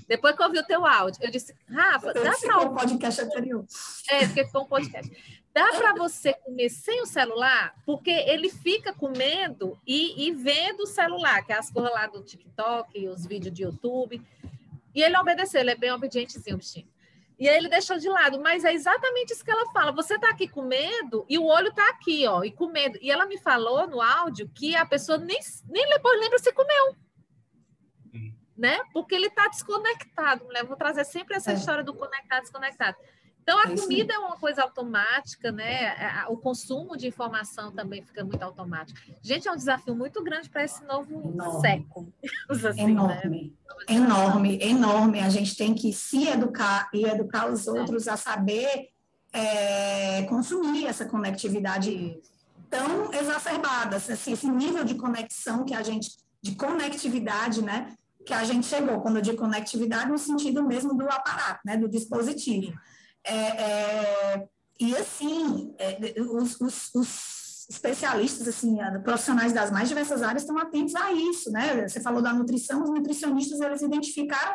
[0.07, 2.59] Depois que eu ouvi o teu áudio, eu disse, Rafa, dá para...
[2.61, 3.65] o podcast anterior.
[4.09, 5.41] É, porque ficou um podcast.
[5.53, 7.75] Dá para você comer sem o celular?
[7.85, 12.23] Porque ele fica comendo e, e vendo o celular, que é as coisas lá do
[12.23, 14.19] TikTok, os vídeos de YouTube.
[14.95, 16.87] E ele obedeceu, ele é bem obedientezinho, bichinho.
[17.43, 19.91] E aí ele deixou de lado, mas é exatamente isso que ela fala.
[19.91, 22.97] Você está aqui com medo e o olho está aqui, ó, e com medo.
[23.01, 26.95] E ela me falou no áudio que a pessoa nem, nem depois lembra se comeu.
[28.57, 28.79] Né?
[28.93, 30.63] Porque ele está desconectado, mulher.
[30.63, 31.55] Vou trazer sempre essa é.
[31.55, 32.95] história do conectado, desconectado.
[33.43, 36.25] Então, a é comida é uma coisa automática, né?
[36.29, 38.97] O consumo de informação também fica muito automático.
[39.21, 41.61] Gente, é um desafio muito grande para esse novo enorme.
[41.61, 42.13] século.
[42.49, 43.53] Assim, enorme,
[43.89, 43.95] né?
[43.95, 45.19] enorme, enorme.
[45.19, 48.11] A gente tem que se educar e educar os outros é.
[48.11, 48.89] a saber
[49.33, 52.17] é, consumir essa conectividade
[52.69, 57.93] tão exacerbada, assim, esse nível de conexão que a gente, de conectividade, né?
[58.25, 61.75] Que a gente chegou, quando eu digo conectividade, no sentido mesmo do aparato, né?
[61.75, 62.73] Do dispositivo.
[63.25, 64.47] É, é,
[64.79, 70.93] e assim, é, os, os, os, especialistas, assim, profissionais das mais diversas áreas estão atentos
[70.95, 71.87] a isso, né?
[71.87, 74.53] Você falou da nutrição, os nutricionistas eles identificaram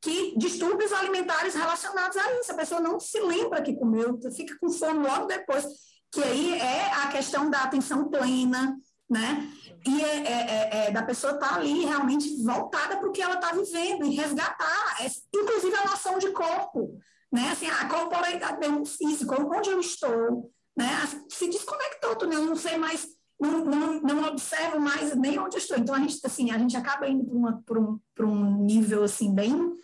[0.00, 4.70] que distúrbios alimentares relacionados a isso, a pessoa não se lembra que comeu, fica com
[4.70, 5.66] fome logo depois,
[6.12, 8.76] que aí é a questão da atenção plena,
[9.10, 9.50] né?
[9.86, 13.20] E é, é, é, é da pessoa estar tá ali realmente voltada para o que
[13.20, 14.96] ela está vivendo e resgatar,
[15.34, 16.98] inclusive a noção de corpo
[17.34, 17.50] né?
[17.50, 20.88] Assim, a corporalidade mesmo físico, onde eu estou, né?
[21.28, 23.08] Se desconectou, tu não sei mais,
[23.40, 25.76] não, não, não observo mais nem onde eu estou.
[25.76, 27.24] Então a gente, assim, a gente acaba indo
[27.66, 29.74] para um, um nível assim bem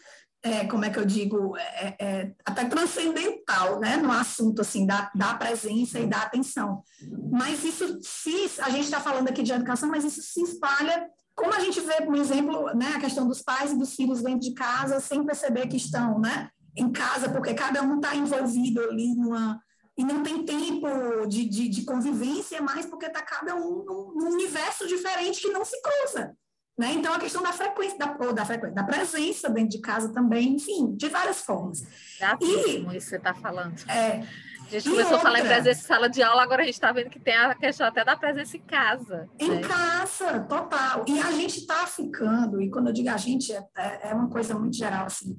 [0.43, 5.11] é, como é que eu digo, é, é, até transcendental, né, no assunto, assim, da,
[5.15, 6.83] da presença e da atenção.
[7.31, 11.55] Mas isso, se a gente está falando aqui de educação, mas isso se espalha, como
[11.55, 14.55] a gente vê, por exemplo, né, a questão dos pais e dos filhos dentro de
[14.55, 16.49] casa, sem perceber que estão, né,
[16.81, 19.61] em casa, porque cada um está envolvido ali numa.
[19.97, 20.88] E não tem tempo
[21.27, 25.64] de, de, de convivência mais, porque está cada um num, num, universo diferente que não
[25.64, 26.35] se cruza.
[26.79, 26.93] Né?
[26.95, 30.55] Então, a questão da frequência, da, ou da frequência, da presença dentro de casa também,
[30.55, 31.83] enfim, de várias formas.
[32.19, 33.79] Gratíssimo e, isso que você está falando.
[33.90, 34.25] É,
[34.66, 36.75] a gente começou outra, a falar em presença em sala de aula, agora a gente
[36.75, 39.29] está vendo que tem a questão até da presença em casa.
[39.38, 39.61] Em né?
[39.61, 41.05] casa, total.
[41.07, 43.69] E a gente está ficando, e quando eu digo a gente, é,
[44.05, 45.37] é uma coisa muito geral, assim,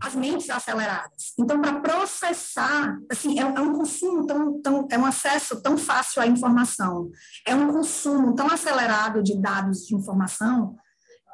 [0.00, 1.32] as mentes aceleradas.
[1.38, 6.22] Então, para processar, assim, é, é, um consumo tão, tão, é um acesso tão fácil
[6.22, 7.10] à informação,
[7.46, 10.76] é um consumo tão acelerado de dados de informação,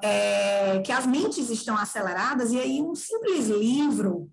[0.03, 4.31] é, que as mentes estão aceleradas, e aí um simples livro,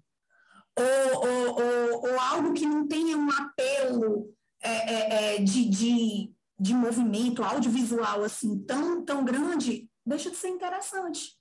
[0.77, 6.31] ou, ou, ou, ou algo que não tenha um apelo é, é, é de, de,
[6.59, 11.40] de movimento audiovisual assim tão, tão grande, deixa de ser interessante.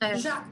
[0.00, 0.16] É.
[0.16, 0.44] Já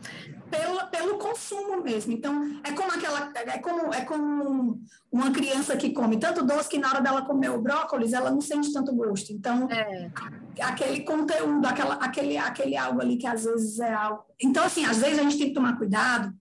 [0.51, 2.13] pelo, pelo consumo mesmo.
[2.13, 3.33] Então, é como aquela.
[3.35, 4.81] É como, é como
[5.11, 8.41] uma criança que come tanto doce que na hora dela comer o brócolis, ela não
[8.41, 9.33] sente tanto gosto.
[9.33, 10.11] Então, é.
[10.61, 14.25] aquele conteúdo, aquela, aquele, aquele algo ali que às vezes é algo.
[14.41, 16.33] Então, assim, às vezes a gente tem que tomar cuidado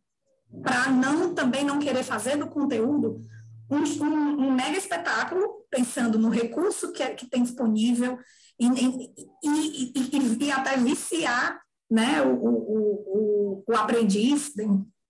[0.62, 3.26] para não também não querer fazer do conteúdo
[3.70, 8.18] um, um, um mega espetáculo, pensando no recurso que, é, que tem disponível
[8.60, 9.14] e, e,
[9.44, 11.60] e, e, e até viciar
[11.96, 14.52] né, o, o, o, o aprendiz,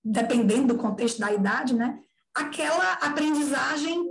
[0.04, 2.00] dependendo do contexto da idade, né,
[2.34, 4.06] aquela aprendizagem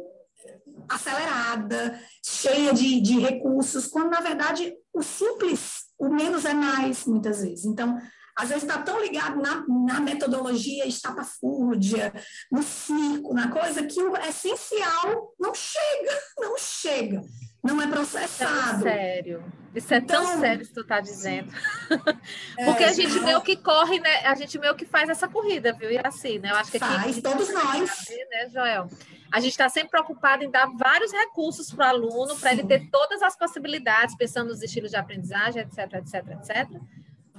[0.89, 7.43] acelerada, cheia de, de recursos, quando na verdade o simples, o menos é mais, muitas
[7.43, 7.65] vezes.
[7.65, 7.97] Então,
[8.37, 12.13] às vezes está tão ligado na, na metodologia estapafúrdia,
[12.51, 17.23] no circo, na coisa, que o essencial não chega, não chega
[17.65, 18.87] não é processado.
[18.87, 19.43] É sério.
[19.75, 21.53] Isso é então, tão sério que tu está dizendo.
[22.57, 24.27] É, Porque a gente meio que corre, né?
[24.27, 25.91] A gente meio que faz essa corrida, viu?
[25.91, 26.51] E assim, né?
[26.51, 27.91] Eu acho que aqui, faz, todos nós.
[27.91, 28.89] Saber, né, Joel?
[29.33, 32.89] A gente está sempre preocupado em dar vários recursos para o aluno, para ele ter
[32.91, 36.81] todas as possibilidades, pensando nos estilos de aprendizagem, etc, etc, etc.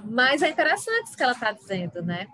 [0.04, 2.28] Mas é interessante isso que ela está dizendo, né?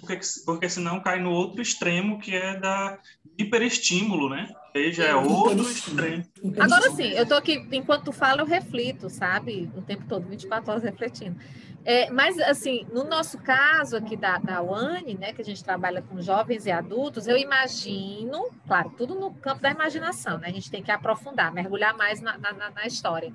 [0.00, 2.98] Porque, porque senão cai no outro extremo, que é da
[3.38, 4.48] hiperestímulo, né?
[4.78, 6.24] Aí já é outro extremo.
[6.58, 9.70] Agora sim, eu tô aqui, enquanto tu fala, eu reflito, sabe?
[9.76, 11.36] O tempo todo, 24 horas refletindo.
[11.84, 16.02] É, mas, assim, no nosso caso aqui da, da UANE, né, que a gente trabalha
[16.02, 20.48] com jovens e adultos, eu imagino, claro, tudo no campo da imaginação, né?
[20.48, 23.32] A gente tem que aprofundar, mergulhar mais na, na, na história.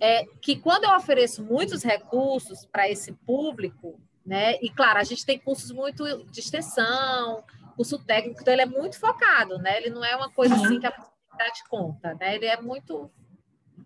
[0.00, 4.56] É, que quando eu ofereço muitos recursos para esse público, né?
[4.62, 7.42] E claro, a gente tem cursos muito de extensão,
[7.78, 9.76] curso técnico, então ele é muito focado, né?
[9.76, 12.34] Ele não é uma coisa assim que a possibilidade conta, né?
[12.34, 13.08] Ele é muito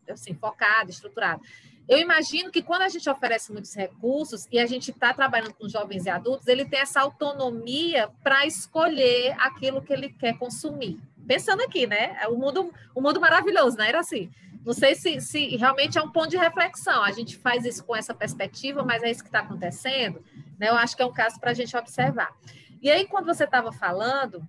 [0.08, 1.42] assim, focado, estruturado.
[1.86, 5.68] Eu imagino que quando a gente oferece muitos recursos e a gente está trabalhando com
[5.68, 10.98] jovens e adultos, ele tem essa autonomia para escolher aquilo que ele quer consumir.
[11.26, 12.16] Pensando aqui, né?
[12.22, 13.88] É o mundo, o mundo maravilhoso, né?
[13.90, 14.30] Era assim.
[14.64, 17.02] Não sei se, se realmente é um ponto de reflexão.
[17.02, 20.24] A gente faz isso com essa perspectiva, mas é isso que está acontecendo.
[20.58, 20.70] Né?
[20.70, 22.32] Eu acho que é um caso para a gente observar.
[22.82, 24.46] E aí, quando você estava falando,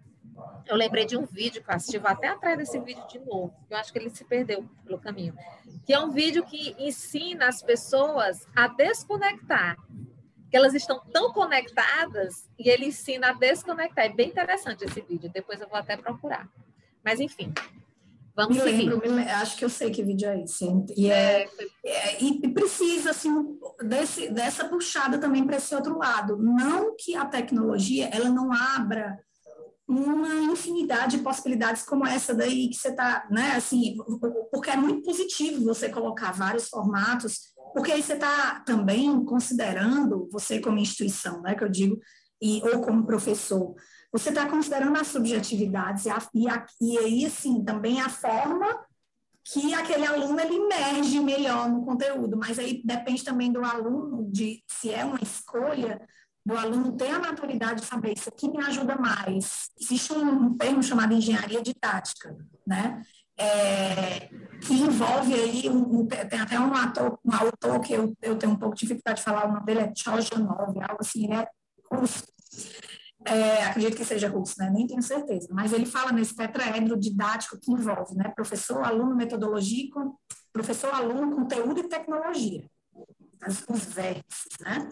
[0.66, 3.54] eu lembrei de um vídeo que eu assisti, vou até atrás desse vídeo de novo,
[3.70, 5.38] eu acho que ele se perdeu pelo caminho,
[5.86, 9.78] que é um vídeo que ensina as pessoas a desconectar.
[10.54, 14.06] que elas estão tão conectadas e ele ensina a desconectar.
[14.06, 16.48] É bem interessante esse vídeo, depois eu vou até procurar.
[17.04, 17.52] Mas enfim,
[18.36, 18.90] vamos me seguir.
[18.90, 20.66] Lembro, me, acho que eu sei que vídeo é esse.
[20.96, 21.48] E, é,
[21.86, 23.30] é, e precisa, assim,
[23.84, 26.38] desse, dessa puxada também para esse outro lado.
[26.38, 29.18] Não que a tecnologia, ela não abra
[29.88, 33.98] uma infinidade de possibilidades como essa daí que você está, né, assim,
[34.50, 40.60] porque é muito positivo você colocar vários formatos porque aí você está também considerando, você
[40.60, 42.00] como instituição, né, que eu digo,
[42.42, 43.74] e, ou como professor,
[44.14, 48.86] você está considerando as subjetividades e, a, e, a, e aí, assim, também a forma
[49.44, 54.64] que aquele aluno ele emerge melhor no conteúdo, mas aí depende também do aluno, de
[54.68, 56.00] se é uma escolha,
[56.46, 59.70] do aluno ter a maturidade de saber isso aqui me ajuda mais.
[59.82, 63.02] Existe um termo chamado engenharia didática, né?
[63.38, 64.30] é,
[64.62, 68.58] que envolve aí, um, tem até um, ator, um autor que eu, eu tenho um
[68.58, 71.48] pouco de dificuldade de falar, o nome dele é Chojanov, algo assim, ele é.
[73.26, 74.70] É, acredito que seja russo, né?
[74.70, 78.30] nem tenho certeza, mas ele fala nesse tetraedro didático que envolve né?
[78.36, 79.90] professor, aluno, metodologia,
[80.52, 82.70] professor, aluno, conteúdo e tecnologia,
[83.70, 84.90] os vértices, né?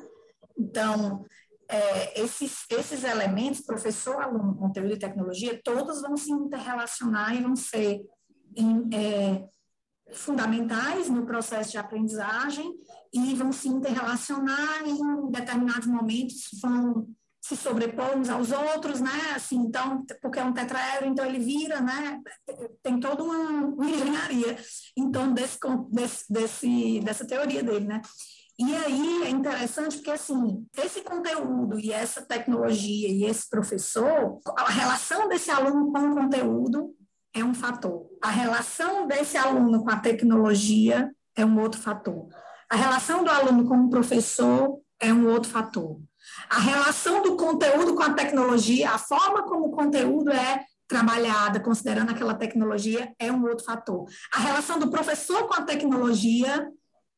[0.57, 1.25] Então,
[1.67, 7.55] é, esses, esses elementos, professor, aluno, conteúdo e tecnologia, todos vão se interrelacionar e vão
[7.55, 8.01] ser
[8.55, 9.47] em, é,
[10.11, 12.73] fundamentais no processo de aprendizagem
[13.13, 17.07] e vão se interrelacionar em determinados momentos, vão
[17.41, 19.33] se sobrepor uns aos outros, né?
[19.35, 22.21] Assim, então, porque é um tetraedro, então ele vira, né?
[22.83, 24.57] Tem toda uma, uma engenharia
[24.95, 25.57] em torno desse,
[25.89, 28.01] desse, desse, dessa teoria dele, né?
[28.59, 34.69] E aí é interessante porque, assim, esse conteúdo e essa tecnologia e esse professor, a
[34.69, 36.93] relação desse aluno com o conteúdo
[37.33, 38.07] é um fator.
[38.21, 42.27] A relação desse aluno com a tecnologia é um outro fator.
[42.69, 45.99] A relação do aluno com o professor é um outro fator.
[46.49, 52.11] A relação do conteúdo com a tecnologia, a forma como o conteúdo é trabalhada, considerando
[52.11, 54.05] aquela tecnologia, é um outro fator.
[54.33, 56.69] A relação do professor com a tecnologia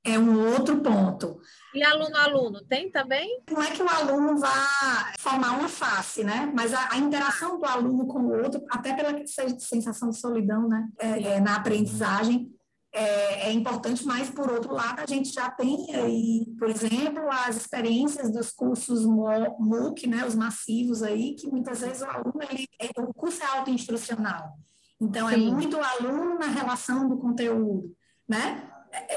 [0.05, 1.39] é um outro ponto.
[1.73, 3.41] E aluno-aluno, tem também?
[3.49, 6.51] Não é que o aluno vá formar uma face, né?
[6.53, 10.87] Mas a, a interação do aluno com o outro, até pela sensação de solidão, né?
[10.99, 12.52] É, é, na aprendizagem,
[12.93, 17.57] é, é, importante, mas, por outro lado, a gente já tem aí, por exemplo, as
[17.57, 20.23] experiências dos cursos MOOC, né?
[20.25, 24.57] Os massivos aí, que muitas vezes o aluno, ele, é, o curso é autoinstrucional.
[25.01, 25.49] Então, é Sim.
[25.49, 27.91] é muito aluno na relação do conteúdo,
[28.29, 28.69] né?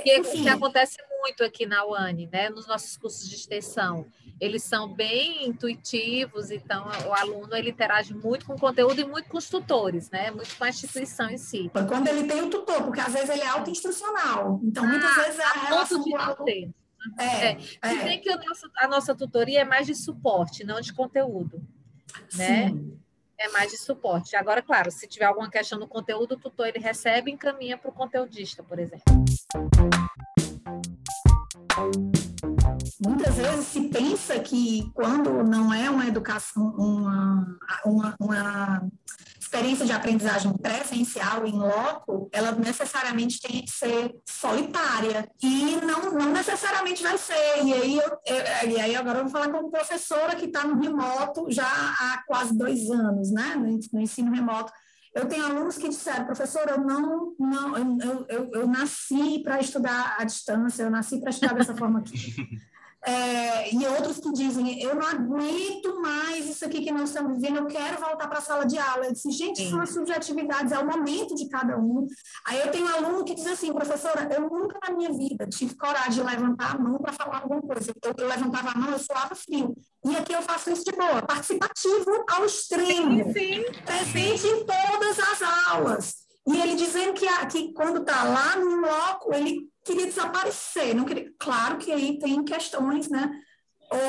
[0.02, 2.48] Que, que acontece muito aqui na UANI, né?
[2.48, 4.06] Nos nossos cursos de extensão.
[4.40, 9.28] Eles são bem intuitivos, então o aluno ele interage muito com o conteúdo e muito
[9.28, 10.30] com os tutores, né?
[10.30, 11.70] Muito com a instituição em si.
[11.72, 14.60] Quando ele tem o tutor, porque às vezes ele é autoinstrucional.
[14.62, 16.74] Então, ah, muitas vezes a, a relação do aluno...
[17.18, 17.58] É, é.
[17.82, 18.04] é.
[18.04, 21.62] bem que a nossa, a nossa tutoria é mais de suporte, não de conteúdo.
[22.34, 22.74] Né?
[23.38, 24.34] É mais de suporte.
[24.34, 27.90] Agora, claro, se tiver alguma questão no conteúdo, o tutor ele recebe e encaminha para
[27.90, 29.04] o conteudista, por exemplo.
[33.00, 38.88] Muitas vezes se pensa que quando não é uma educação, uma, uma, uma
[39.46, 45.28] experiência de aprendizagem presencial em loco, ela necessariamente tem que ser solitária.
[45.40, 47.64] E não, não necessariamente vai ser.
[47.64, 50.80] E aí, eu, eu, e aí agora eu vou falar como professora que está no
[50.80, 53.54] remoto já há quase dois anos, né?
[53.54, 54.72] No, no ensino remoto.
[55.14, 60.16] Eu tenho alunos que disseram, professora, eu não, não eu, eu, eu nasci para estudar
[60.18, 62.34] à distância, eu nasci para estudar dessa forma aqui.
[63.08, 67.58] É, e outros que dizem, eu não aguento mais isso aqui que nós estamos vivendo,
[67.58, 69.06] eu quero voltar para a sala de aula.
[69.06, 69.70] Eu disse, gente, Sim.
[69.70, 72.04] são as subjetividades, é o momento de cada um.
[72.44, 75.76] Aí eu tenho um aluno que diz assim, professora, eu nunca na minha vida tive
[75.76, 77.92] coragem de levantar a mão para falar alguma coisa.
[78.02, 79.72] Eu, eu levantava a mão, eu suava frio.
[80.04, 83.64] E aqui eu faço isso de boa, participativo ao extremo, sim, sim.
[83.84, 86.14] presente em todas as aulas.
[86.48, 91.32] E ele dizendo que, que quando está lá no loco, ele queria desaparecer, não queria.
[91.38, 93.40] Claro que aí tem questões, né?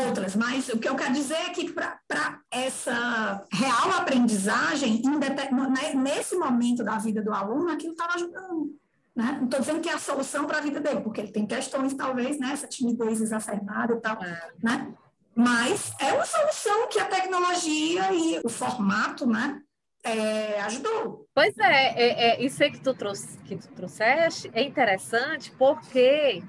[0.08, 6.36] Outras, mas o que eu quero dizer é que para essa real aprendizagem, né, nesse
[6.36, 8.76] momento da vida do aluno, aquilo estava ajudando.
[9.16, 9.38] Né?
[9.38, 11.94] Não estou dizendo que é a solução para a vida dele, porque ele tem questões,
[11.94, 12.54] talvez, né?
[12.54, 14.52] essa timidez exacerbada e tal, é.
[14.64, 14.94] né?
[15.36, 19.62] Mas é uma solução que a tecnologia e o formato, né?
[20.08, 21.27] é, ajudou.
[21.38, 26.42] Pois é, é, é, isso aí que tu, trouxe, que tu trouxeste é interessante porque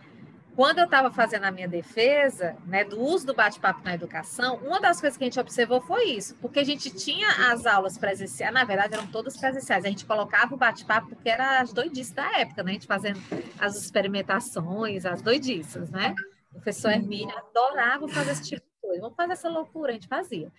[0.56, 4.80] quando eu estava fazendo a minha defesa né, do uso do bate-papo na educação, uma
[4.80, 8.54] das coisas que a gente observou foi isso, porque a gente tinha as aulas presenciais,
[8.54, 12.40] na verdade eram todas presenciais, a gente colocava o bate-papo porque era as doidices da
[12.40, 12.70] época, né?
[12.70, 13.20] A gente fazendo
[13.58, 16.14] as experimentações, as doidices, né?
[16.50, 19.02] O professor Hermínio adorava fazer esse tipo coisa.
[19.02, 20.50] Vamos fazer essa loucura, a gente fazia.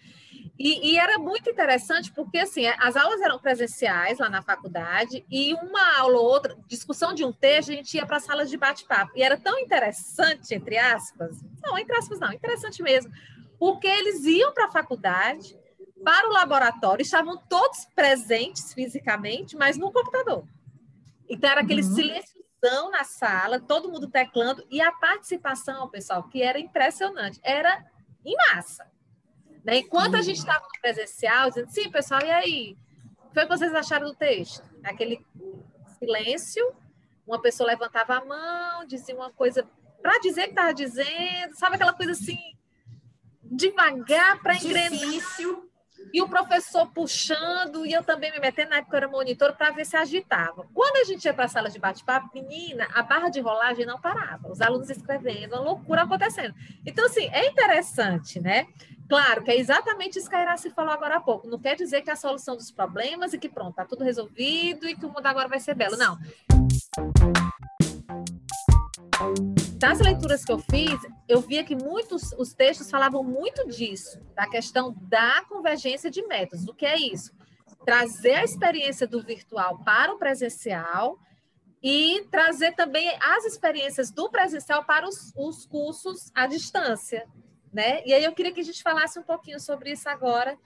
[0.58, 5.54] E, e, era muito interessante porque assim as aulas eram presenciais lá na faculdade e
[5.56, 8.56] uma aula ou outra, discussão de um texto, a gente ia para a sala de
[8.58, 9.14] bate-papo.
[9.16, 13.12] E era tão interessante, entre aspas, não, entre aspas não, interessante mesmo,
[13.58, 15.58] porque eles iam para a faculdade,
[16.04, 20.46] para o laboratório, estavam todos presentes fisicamente, mas no computador.
[21.28, 21.96] Então era aquele uhum.
[21.96, 27.86] silênciozão na sala, todo mundo teclando, e a participação, pessoal, que era impressionante, era
[28.26, 28.90] em massa.
[29.64, 29.78] Né?
[29.80, 32.78] Enquanto a gente estava no presencial, dizendo, sim, pessoal, e aí?
[33.26, 34.64] O que vocês acharam do texto?
[34.84, 35.26] Aquele
[36.00, 36.74] silêncio,
[37.28, 39.68] uma pessoa levantava a mão, dizia uma coisa
[40.02, 42.40] para dizer que estava dizendo, sabe aquela coisa assim,
[43.44, 44.90] devagar para engrenar.
[46.12, 49.72] E o professor puxando, e eu também me metendo, na época eu era monitor, para
[49.72, 50.68] ver se agitava.
[50.74, 54.00] Quando a gente ia para a sala de bate-papo, menina, a barra de rolagem não
[54.00, 54.52] parava.
[54.52, 56.56] Os alunos escrevendo, uma loucura acontecendo.
[56.86, 58.68] Então, assim, é interessante, né?
[59.08, 61.48] Claro que é exatamente isso que a Iraci falou agora há pouco.
[61.48, 64.96] Não quer dizer que a solução dos problemas e que pronto, está tudo resolvido e
[64.96, 65.98] que o mundo agora vai ser belo.
[65.98, 66.18] Não.
[69.80, 74.48] Das leituras que eu fiz, eu via que muitos os textos falavam muito disso, da
[74.48, 76.68] questão da convergência de métodos.
[76.68, 77.32] O que é isso?
[77.86, 81.18] Trazer a experiência do virtual para o presencial
[81.82, 87.26] e trazer também as experiências do presencial para os, os cursos à distância
[87.72, 88.02] né?
[88.06, 90.58] E aí eu queria que a gente falasse um pouquinho sobre isso agora,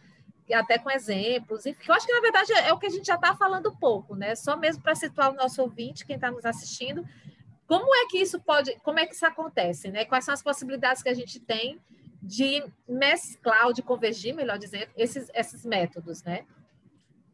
[0.53, 1.65] até com exemplos.
[1.65, 4.35] Eu acho que, na verdade, é o que a gente já está falando pouco, né?
[4.35, 7.05] Só mesmo para situar o nosso ouvinte, quem está nos assistindo,
[7.67, 10.05] como é que isso pode, como é que isso acontece, né?
[10.05, 11.79] Quais são as possibilidades que a gente tem
[12.21, 16.45] de mesclar, de convergir, melhor dizendo, esses, esses métodos, né?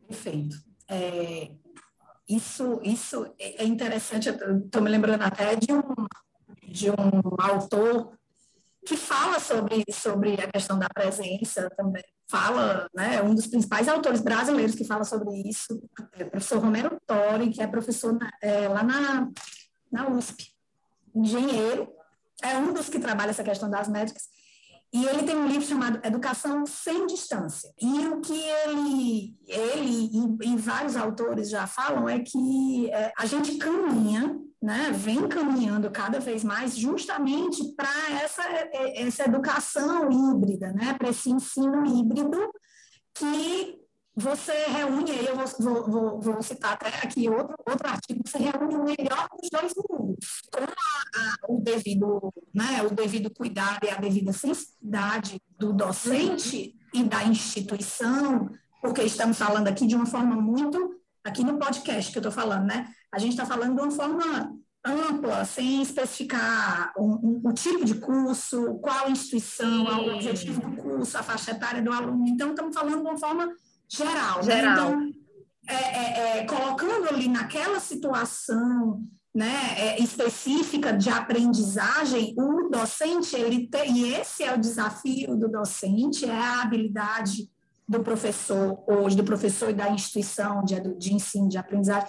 [0.07, 0.57] Perfeito.
[0.88, 1.51] É,
[2.27, 5.82] isso, isso é interessante, estou me lembrando até de um,
[6.67, 6.95] de um
[7.39, 8.11] autor
[8.86, 12.03] que fala sobre, sobre a questão da presença também.
[12.27, 15.82] Fala, né, um dos principais autores brasileiros que fala sobre isso,
[16.13, 19.27] é o professor Romero Tori, que é professor na, é, lá na,
[19.91, 20.53] na USP,
[21.13, 21.91] engenheiro,
[22.41, 24.29] é um dos que trabalha essa questão das médicas,
[24.91, 27.71] e ele tem um livro chamado Educação Sem Distância.
[27.79, 33.25] E o que ele, ele e, e vários autores já falam é que é, a
[33.27, 37.89] gente caminha né, vem caminhando cada vez mais justamente para
[38.21, 38.43] essa,
[38.95, 42.37] essa educação híbrida, né, para esse ensino híbrido
[43.13, 43.78] que
[44.20, 48.76] você reúne, aí eu vou, vou, vou, citar até aqui outro, outro artigo, você reúne
[48.76, 53.89] o melhor dos dois mundos, com a, a, o, devido, né, o devido cuidado e
[53.89, 58.49] a devida sensibilidade do docente e da instituição,
[58.82, 62.65] porque estamos falando aqui de uma forma muito, aqui no podcast que eu estou falando,
[62.65, 64.53] né, a gente está falando de uma forma
[64.86, 70.76] ampla, sem especificar o um, um, um tipo de curso, qual instituição, o objetivo do
[70.82, 72.26] curso, a faixa etária do aluno.
[72.28, 73.53] Então, estamos falando de uma forma
[73.89, 74.43] geral.
[74.43, 74.45] Geral.
[74.45, 74.71] Né?
[74.71, 75.19] Então,
[75.67, 83.67] é, é, é, colocando ali naquela situação né, é, específica de aprendizagem, o docente, ele
[83.67, 87.49] tem, e esse é o desafio do docente, é a habilidade
[87.87, 92.07] do professor, hoje, do professor e da instituição de, de ensino, de aprendizagem,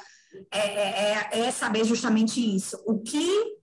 [0.51, 2.83] é, é, é, é saber justamente isso.
[2.87, 3.57] O que,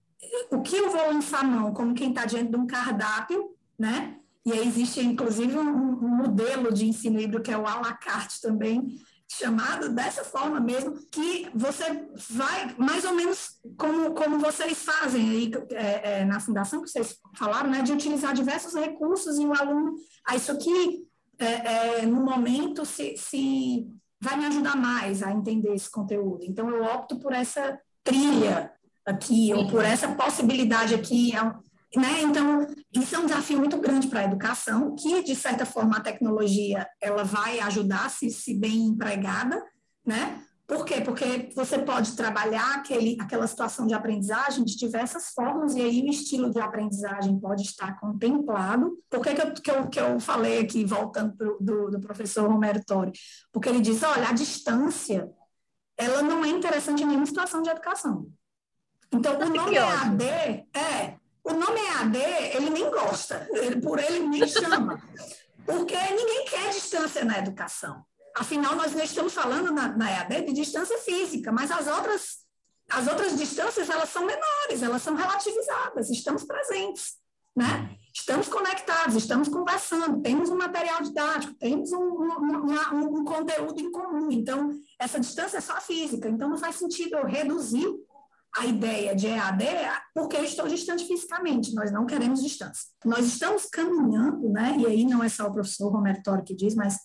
[0.52, 4.18] o que eu vou lançar mão, como quem está diante de um cardápio, né?
[4.48, 7.94] E aí existe, inclusive, um, um modelo de ensino híbrido que é o à la
[7.94, 8.98] carte também,
[9.30, 15.52] chamado dessa forma mesmo, que você vai, mais ou menos como, como vocês fazem aí
[15.72, 19.96] é, é, na fundação, que vocês falaram, né, de utilizar diversos recursos e o aluno,
[20.26, 21.06] ah, isso aqui,
[21.38, 23.86] é, é no momento, se, se
[24.18, 26.46] vai me ajudar mais a entender esse conteúdo.
[26.46, 28.72] Então, eu opto por essa trilha
[29.06, 31.36] aqui, ou por essa possibilidade aqui.
[31.36, 31.42] É
[31.96, 32.22] né?
[32.22, 36.02] Então, isso é um desafio muito grande para a educação, que, de certa forma, a
[36.02, 39.64] tecnologia ela vai ajudar se, se bem empregada,
[40.06, 40.44] né?
[40.68, 41.00] Por quê?
[41.00, 46.10] Porque você pode trabalhar aquele, aquela situação de aprendizagem de diversas formas, e aí o
[46.10, 49.02] estilo de aprendizagem pode estar contemplado.
[49.10, 52.50] Por que, que, eu, que, eu, que eu falei aqui, voltando pro, do, do professor
[52.50, 53.14] Romero Tori?
[53.50, 55.32] Porque ele diz, olha, a distância,
[55.96, 58.28] ela não é interessante em nenhuma situação de educação.
[59.10, 60.24] Então, o nome EAD,
[60.76, 61.16] é,
[61.48, 62.18] o nome EAD,
[62.56, 63.48] ele nem gosta,
[63.82, 65.02] por ele nem chama,
[65.66, 68.06] porque ninguém quer distância na educação.
[68.36, 72.40] Afinal, nós não estamos falando na, na EAD de distância física, mas as outras,
[72.90, 77.16] as outras distâncias, elas são menores, elas são relativizadas, estamos presentes,
[77.56, 77.90] né?
[78.14, 83.92] Estamos conectados, estamos conversando, temos um material didático, temos um, um, um, um conteúdo em
[83.92, 84.32] comum.
[84.32, 87.88] Então, essa distância é só física, então não faz sentido eu reduzir
[88.58, 89.64] a ideia de EAD
[90.14, 92.86] porque eu estou distante fisicamente, nós não queremos distância.
[93.06, 94.76] Nós estamos caminhando, né?
[94.80, 96.98] E aí não é só o professor Romero Toro que diz, mas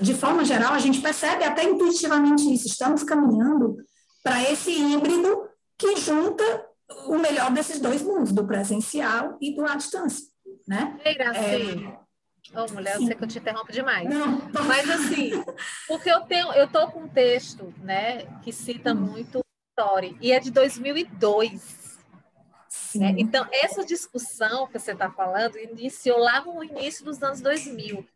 [0.00, 3.76] de forma geral a gente percebe até intuitivamente isso, estamos caminhando
[4.22, 6.42] para esse híbrido que junta
[7.06, 10.26] o melhor desses dois mundos, do presencial e do à distância,
[10.66, 10.98] né?
[11.04, 12.02] É,
[12.54, 14.08] Ô, oh, mulher, eu sei que eu te interrompo demais.
[14.08, 14.42] Não.
[14.66, 15.30] Mas assim,
[15.86, 18.96] porque eu tenho, eu tô com um texto, né, que cita hum.
[18.96, 19.41] muito
[19.72, 21.98] Story, e é de 2002.
[22.94, 23.14] Né?
[23.16, 28.06] Então, essa discussão que você está falando iniciou lá no início dos anos 2000.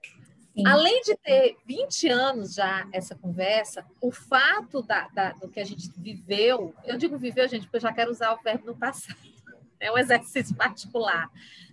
[0.54, 0.66] Sim.
[0.66, 5.64] Além de ter 20 anos já essa conversa, o fato da, da, do que a
[5.64, 9.18] gente viveu, eu digo viveu, gente, porque eu já quero usar o verbo no passado,
[9.80, 11.30] é um exercício particular.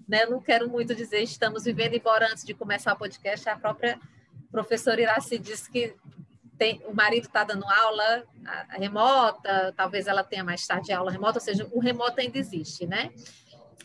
[0.07, 0.23] Né?
[0.23, 3.99] Eu não quero muito dizer estamos vivendo, embora antes de começar o podcast, a própria
[4.51, 5.95] professora Iraci disse que
[6.63, 8.23] tem, o marido está dando aula
[8.69, 13.11] remota, talvez ela tenha mais tarde aula remota, ou seja, o remoto ainda existe, né?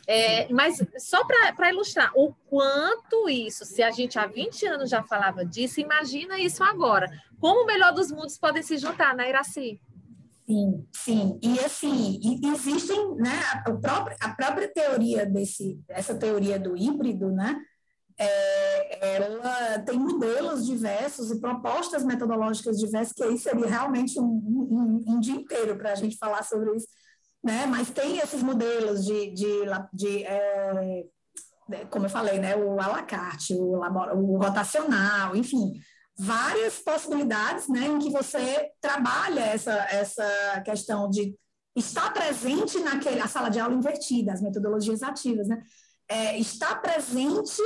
[0.07, 5.03] É, mas só para ilustrar o quanto isso, se a gente há 20 anos já
[5.03, 7.11] falava disso, imagina isso agora.
[7.41, 9.81] Como o melhor dos mundos podem se juntar, né, Iraci?
[10.47, 11.39] Sim, sim.
[11.43, 17.61] E assim, existem, né, a própria, a própria teoria desse, essa teoria do híbrido, né,
[18.19, 25.05] é, ela tem modelos diversos e propostas metodológicas diversas, que aí seria realmente um, um,
[25.07, 26.89] um dia inteiro para a gente falar sobre isso,
[27.43, 27.67] né?
[27.67, 29.61] Mas tem esses modelos de, de,
[29.93, 31.07] de é,
[31.91, 32.57] como eu falei, né?
[32.57, 35.75] O à la carte, o, o rotacional, enfim,
[36.19, 37.87] várias possibilidades, né?
[37.87, 41.37] Em que você trabalha essa, essa questão de
[41.77, 45.63] estar presente naquele, a sala de aula invertida, as metodologias ativas, né?
[46.09, 47.63] É, estar presente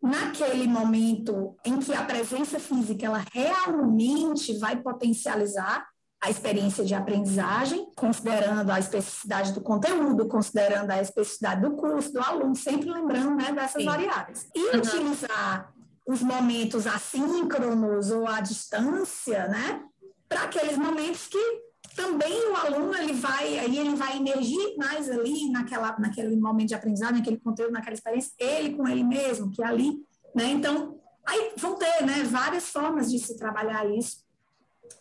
[0.00, 5.86] naquele momento em que a presença física ela realmente vai potencializar
[6.20, 12.20] a experiência de aprendizagem, considerando a especificidade do conteúdo, considerando a especificidade do curso, do
[12.20, 13.84] aluno, sempre lembrando né, dessas Sim.
[13.84, 14.48] variáveis.
[14.54, 14.78] E uhum.
[14.78, 15.72] utilizar
[16.06, 19.82] os momentos assíncronos ou à distância, né,
[20.28, 21.67] para aqueles momentos que
[21.98, 26.74] também o aluno ele vai aí ele vai emergir mais ali naquela naquele momento de
[26.74, 30.00] aprendizado, naquele conteúdo, naquela experiência, ele com ele mesmo, que é ali,
[30.32, 30.44] né?
[30.44, 30.96] Então,
[31.26, 34.24] aí vão ter, né, várias formas de se trabalhar isso.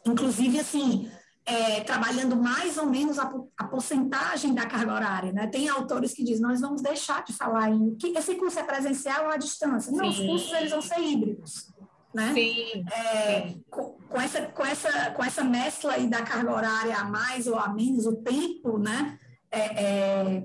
[0.08, 1.10] Inclusive assim,
[1.46, 5.46] é, trabalhando mais ou menos a, a porcentagem da carga horária, né?
[5.46, 9.26] Tem autores que dizem, nós vamos deixar de falar em que esse curso é presencial
[9.26, 9.92] ou à distância.
[9.92, 10.24] Não, Sim.
[10.24, 11.78] os cursos eles vão ser híbridos
[12.14, 12.34] né?
[12.34, 12.86] Sim.
[12.92, 17.48] É, com, com, essa, com, essa, com essa mescla aí da carga horária a mais
[17.48, 19.20] ou a menos, o tempo, né?
[19.50, 20.44] É, é,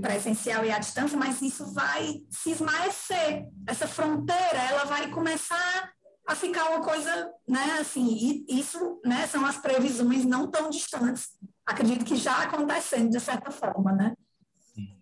[0.00, 3.46] presencial e à distância, mas isso vai se esmaecer.
[3.66, 5.90] Essa fronteira, ela vai começar
[6.26, 8.06] a ficar uma coisa, né, assim,
[8.48, 11.30] e isso, né, são as previsões não tão distantes.
[11.66, 14.14] Acredito que já acontecendo de certa forma, né?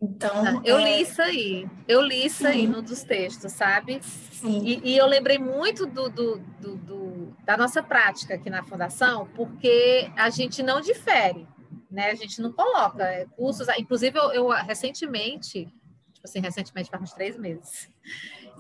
[0.01, 0.85] Então, eu é...
[0.85, 2.47] li isso aí, eu li isso Sim.
[2.47, 4.01] aí num dos textos, sabe?
[4.45, 9.29] E, e, eu lembrei muito do, do, do, do, da nossa prática aqui na Fundação,
[9.35, 11.47] porque a gente não difere,
[11.91, 12.11] né?
[12.11, 13.67] A gente não coloca cursos.
[13.79, 15.65] Inclusive, eu, eu recentemente,
[16.13, 17.89] tipo assim, recentemente, faz uns três meses,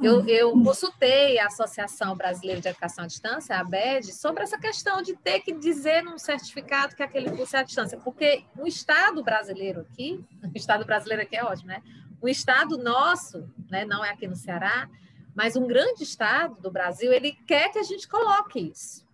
[0.02, 5.00] eu, eu consultei a Associação Brasileira de Educação à Distância, a ABED, sobre essa questão
[5.00, 9.22] de ter que dizer num certificado que aquele curso é à distância, porque o Estado
[9.22, 11.82] brasileiro aqui, o Estado brasileiro aqui é ótimo, né?
[12.20, 14.88] O Estado nosso, né, não é aqui no Ceará,
[15.34, 19.04] mas um grande Estado do Brasil, ele quer que a gente coloque isso.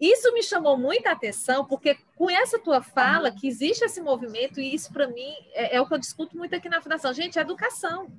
[0.00, 4.74] Isso me chamou muita atenção, porque com essa tua fala, que existe esse movimento, e
[4.74, 7.12] isso para mim é, é, o que eu discuto muito aqui na Fundação.
[7.14, 8.10] Gente, é educação.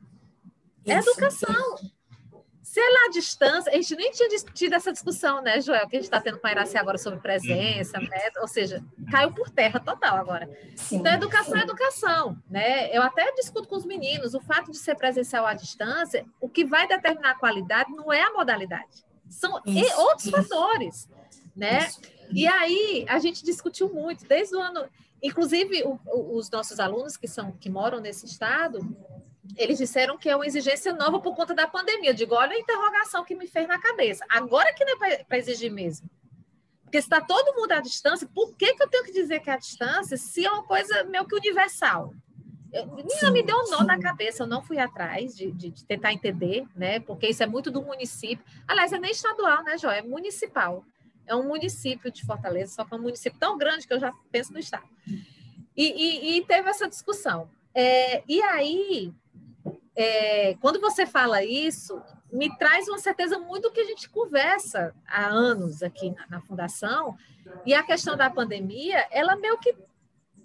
[0.86, 1.76] É educação.
[2.68, 6.00] Se ela à distância, a gente nem tinha tido essa discussão, né, Joel, que a
[6.00, 8.30] gente está tendo com a Iraci agora sobre presença, né?
[8.42, 10.50] ou seja, caiu por terra total agora.
[10.76, 11.60] Sim, então, educação sim.
[11.60, 12.96] é educação, né?
[12.96, 16.66] Eu até discuto com os meninos, o fato de ser presencial à distância, o que
[16.66, 20.36] vai determinar a qualidade não é a modalidade, são isso, outros isso.
[20.36, 21.10] fatores,
[21.56, 21.88] né?
[21.88, 22.02] Isso.
[22.34, 24.86] E aí, a gente discutiu muito, desde o ano...
[25.24, 28.80] Inclusive, o, os nossos alunos que, são, que moram nesse estado,
[29.56, 32.10] eles disseram que é uma exigência nova por conta da pandemia.
[32.10, 34.26] Eu digo, olha a interrogação que me fez na cabeça.
[34.30, 36.10] Agora que não é para exigir mesmo.
[36.84, 39.50] Porque se está todo mundo à distância, por que, que eu tenho que dizer que
[39.50, 42.14] é à distância se é uma coisa meio que universal?
[42.72, 46.14] Eu, me deu um nó na cabeça, eu não fui atrás de, de, de, tentar
[46.14, 47.00] entender, né?
[47.00, 48.44] Porque isso é muito do município.
[48.68, 49.90] Aliás, é nem estadual, né, Jó?
[49.90, 50.86] É municipal.
[51.26, 54.14] É um município de Fortaleza, só que é um município tão grande que eu já
[54.32, 54.88] penso no estado.
[55.76, 57.50] E, e, e teve essa discussão.
[57.74, 59.14] É, e aí,
[59.98, 62.00] é, quando você fala isso,
[62.32, 66.42] me traz uma certeza muito do que a gente conversa há anos aqui na, na,
[66.42, 67.18] Fundação,
[67.66, 69.76] e a questão da pandemia, ela meio que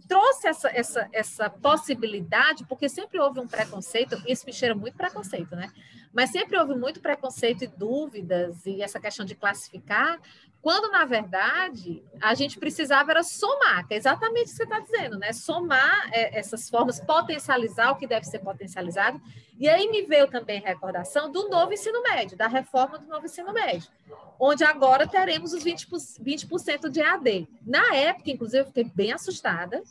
[0.09, 5.55] trouxe essa, essa, essa possibilidade, porque sempre houve um preconceito, isso me cheira muito preconceito,
[5.55, 5.71] né?
[6.13, 10.21] Mas sempre houve muito preconceito e dúvidas, e essa questão de classificar,
[10.63, 14.79] quando, na verdade, a gente precisava era somar, que é exatamente o que você está
[14.79, 15.33] dizendo, né?
[15.33, 19.21] Somar é, essas formas, potencializar o que deve ser potencializado.
[19.59, 23.53] E aí me veio também recordação do novo ensino médio, da reforma do novo ensino
[23.53, 23.91] médio,
[24.39, 27.49] onde agora teremos os 20%, 20 de AD.
[27.67, 29.83] Na época, inclusive, eu fiquei bem assustada,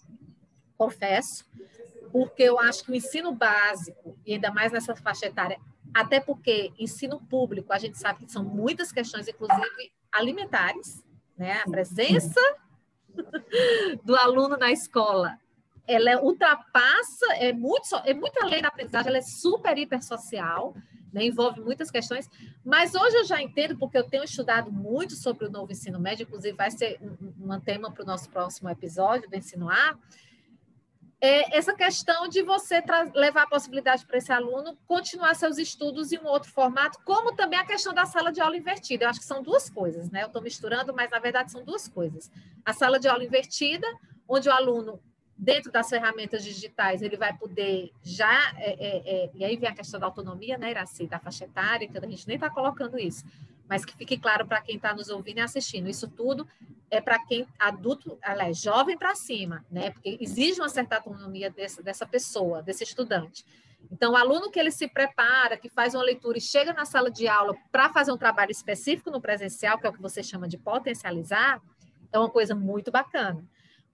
[0.78, 1.46] confesso,
[2.14, 5.60] porque eu acho que o ensino básico, e ainda mais nessa faixa etária,
[5.94, 11.04] até porque ensino público, a gente sabe que são muitas questões, inclusive alimentares,
[11.38, 11.62] né?
[11.66, 12.40] A presença
[14.04, 15.38] do aluno na escola,
[15.88, 20.76] ela é, ultrapassa, é muito, é muito além da aprendizagem, ela é super hiper social,
[21.12, 21.26] né?
[21.26, 22.30] envolve muitas questões,
[22.64, 26.24] mas hoje eu já entendo, porque eu tenho estudado muito sobre o novo ensino médio,
[26.24, 29.98] inclusive vai ser um, um tema para o nosso próximo episódio do Ensino A,
[31.22, 36.18] é essa questão de você levar a possibilidade para esse aluno continuar seus estudos em
[36.18, 39.06] um outro formato, como também a questão da sala de aula invertida.
[39.06, 40.24] Eu acho que são duas coisas, né?
[40.24, 42.32] Eu estou misturando, mas na verdade são duas coisas.
[42.66, 43.88] A sala de aula invertida,
[44.28, 45.00] onde o aluno,
[45.38, 48.54] dentro das ferramentas digitais, ele vai poder já.
[48.58, 51.88] É, é, é, e aí vem a questão da autonomia, né, Iraci, da faixa etária,
[51.88, 53.24] que a gente nem está colocando isso
[53.72, 55.88] mas que fique claro para quem está nos ouvindo e assistindo.
[55.88, 56.46] Isso tudo
[56.90, 59.92] é para quem adulto, é jovem para cima, né?
[59.92, 63.46] Porque exige uma certa autonomia dessa, dessa pessoa, desse estudante.
[63.90, 67.10] Então, o aluno que ele se prepara, que faz uma leitura e chega na sala
[67.10, 70.50] de aula para fazer um trabalho específico no presencial, que é o que você chama
[70.50, 71.62] de potencializar,
[72.12, 73.42] é uma coisa muito bacana.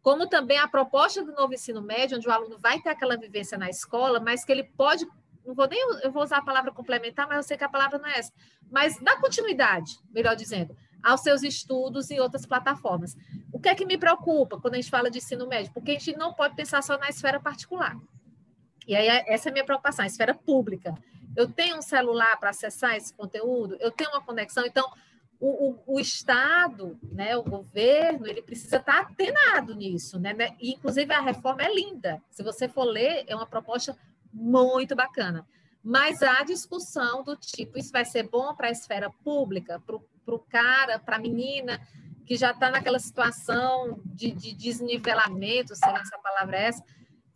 [0.01, 3.59] Como também a proposta do novo ensino médio, onde o aluno vai ter aquela vivência
[3.59, 5.07] na escola, mas que ele pode
[5.47, 7.97] não vou nem eu vou usar a palavra complementar, mas eu sei que a palavra
[7.97, 8.33] não é essa.
[8.69, 13.15] Mas dá continuidade, melhor dizendo, aos seus estudos em outras plataformas.
[13.51, 15.71] O que é que me preocupa quando a gente fala de ensino médio?
[15.73, 17.95] Porque a gente não pode pensar só na esfera particular.
[18.85, 20.93] E aí essa é a minha preocupação, a esfera pública.
[21.33, 24.91] Eu tenho um celular para acessar esse conteúdo, eu tenho uma conexão, então
[25.39, 30.35] o, o, o, Estado, né, o governo, ele precisa estar atenado nisso, né?
[30.59, 32.21] E, inclusive a reforma é linda.
[32.31, 33.95] Se você for ler, é uma proposta
[34.37, 35.47] muito bacana.
[35.83, 40.39] Mas há discussão do tipo, isso vai ser bom para a esfera pública, para o
[40.39, 41.81] cara, para a menina
[42.25, 46.83] que já está naquela situação de, de desnivelamento, se essa palavra é essa,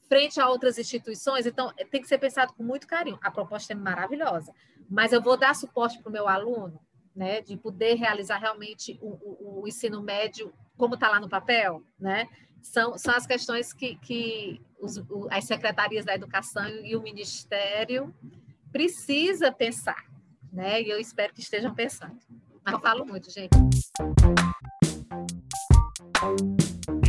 [0.10, 1.46] frente a outras instituições.
[1.46, 3.18] Então, tem que ser pensado com muito carinho.
[3.24, 4.54] A proposta é maravilhosa,
[4.90, 6.78] mas eu vou dar suporte para o meu aluno,
[7.16, 11.84] né, de poder realizar realmente o, o, o ensino médio como está lá no papel,
[12.00, 12.28] né?
[12.64, 18.12] são, são as questões que, que os, o, as secretarias da educação e o ministério
[18.72, 20.04] precisa pensar,
[20.52, 20.82] né?
[20.82, 22.18] E eu espero que estejam pensando.
[22.66, 23.52] Mas eu falo muito, gente.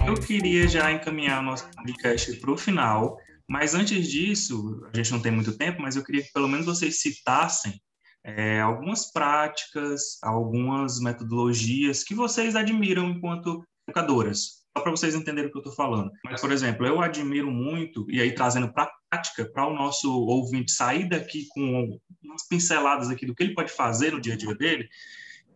[0.07, 3.17] Eu queria já encaminhar o nosso podcast para o final,
[3.49, 6.67] mas antes disso, a gente não tem muito tempo, mas eu queria que pelo menos
[6.67, 7.81] vocês citassem
[8.25, 15.53] é, algumas práticas, algumas metodologias que vocês admiram enquanto educadoras só para vocês entenderem o
[15.53, 16.11] que eu estou falando.
[16.25, 20.73] Mas, por exemplo, eu admiro muito, e aí trazendo para prática, para o nosso ouvinte
[20.73, 24.55] sair daqui com umas pinceladas aqui do que ele pode fazer no dia a dia
[24.55, 24.89] dele,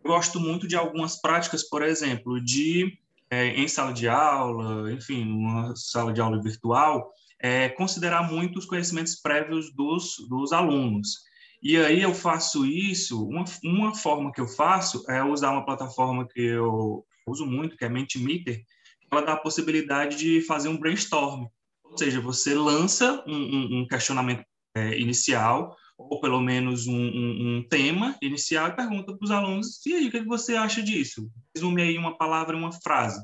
[0.03, 2.97] eu gosto muito de algumas práticas, por exemplo, de
[3.29, 8.65] é, em sala de aula, enfim, uma sala de aula virtual, é, considerar muito os
[8.65, 11.25] conhecimentos prévios dos, dos alunos.
[11.61, 16.27] E aí eu faço isso, uma, uma forma que eu faço é usar uma plataforma
[16.27, 18.63] que eu uso muito, que é Mentimeter,
[19.11, 21.47] ela dá a possibilidade de fazer um brainstorm,
[21.83, 24.43] ou seja, você lança um, um, um questionamento
[24.75, 29.93] é, inicial, ou pelo menos um, um tema inicial, e pergunta para os alunos, e
[29.93, 31.29] aí, o que você acha disso?
[31.55, 33.19] Resume aí uma palavra, uma frase.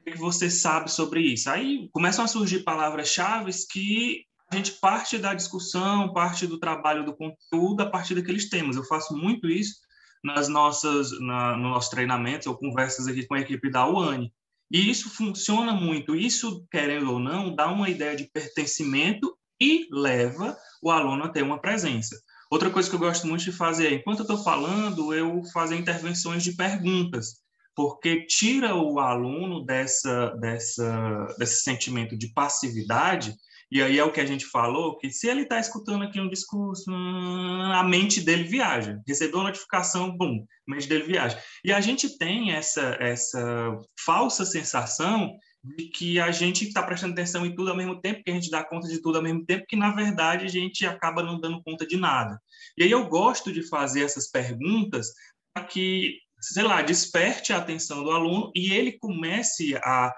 [0.00, 1.48] O que você sabe sobre isso?
[1.48, 7.16] Aí começam a surgir palavras-chave que a gente parte da discussão, parte do trabalho do
[7.16, 8.76] conteúdo a partir daqueles temas.
[8.76, 9.76] Eu faço muito isso
[10.22, 14.32] nas nossas, na, no nosso treinamento ou conversas aqui com a equipe da UANI.
[14.70, 16.14] E isso funciona muito.
[16.14, 21.42] Isso, querendo ou não, dá uma ideia de pertencimento e leva o aluno a ter
[21.42, 22.16] uma presença.
[22.50, 25.76] Outra coisa que eu gosto muito de fazer é, enquanto eu estou falando, eu fazer
[25.76, 27.40] intervenções de perguntas,
[27.74, 33.34] porque tira o aluno dessa, dessa, desse sentimento de passividade
[33.70, 36.28] e aí é o que a gente falou, que se ele está escutando aqui um
[36.28, 39.00] discurso, a mente dele viaja.
[39.06, 41.42] Recebeu a notificação, bum, a mente dele viaja.
[41.64, 47.44] E a gente tem essa, essa falsa sensação de que a gente está prestando atenção
[47.44, 49.66] em tudo ao mesmo tempo, que a gente dá conta de tudo ao mesmo tempo,
[49.68, 52.40] que na verdade a gente acaba não dando conta de nada.
[52.78, 55.08] E aí eu gosto de fazer essas perguntas
[55.52, 60.14] para que, sei lá, desperte a atenção do aluno e ele comece a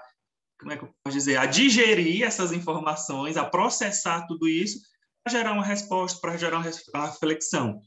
[0.59, 4.79] como é que eu posso dizer, a digerir essas informações, a processar tudo isso,
[5.23, 7.81] para gerar uma resposta, para gerar uma reflexão.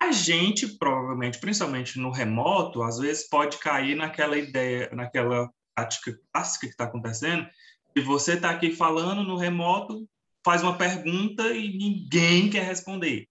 [0.00, 6.66] A gente, provavelmente, principalmente no remoto, às vezes pode cair naquela ideia, naquela prática clássica
[6.66, 7.46] que está acontecendo,
[7.96, 10.08] e você está aqui falando no remoto,
[10.44, 13.26] faz uma pergunta e ninguém quer responder.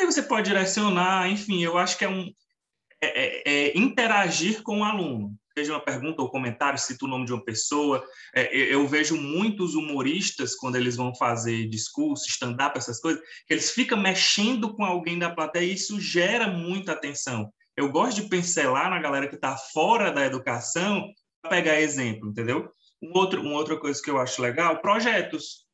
[0.00, 2.32] Aí você pode direcionar, enfim, eu acho que é um
[3.00, 7.24] é, é, é interagir com o aluno seja uma pergunta ou comentário, cita o nome
[7.24, 8.04] de uma pessoa.
[8.34, 13.70] É, eu vejo muitos humoristas, quando eles vão fazer discurso, stand-up, essas coisas, que eles
[13.70, 17.52] ficam mexendo com alguém da plateia e isso gera muita atenção.
[17.76, 22.70] Eu gosto de pincelar na galera que está fora da educação para pegar exemplo, entendeu?
[23.02, 25.66] Um outro, uma outra coisa que eu acho legal, projetos.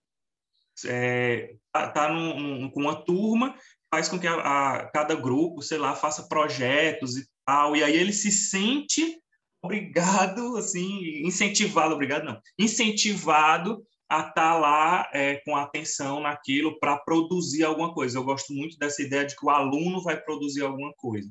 [0.86, 3.54] É, tá, tá num, num, com uma turma,
[3.90, 7.94] faz com que a, a, cada grupo, sei lá, faça projetos e tal, e aí
[7.94, 9.22] ele se sente
[9.64, 16.98] obrigado, assim, incentivado, obrigado não, incentivado a estar tá lá é, com atenção naquilo para
[16.98, 18.18] produzir alguma coisa.
[18.18, 21.28] Eu gosto muito dessa ideia de que o aluno vai produzir alguma coisa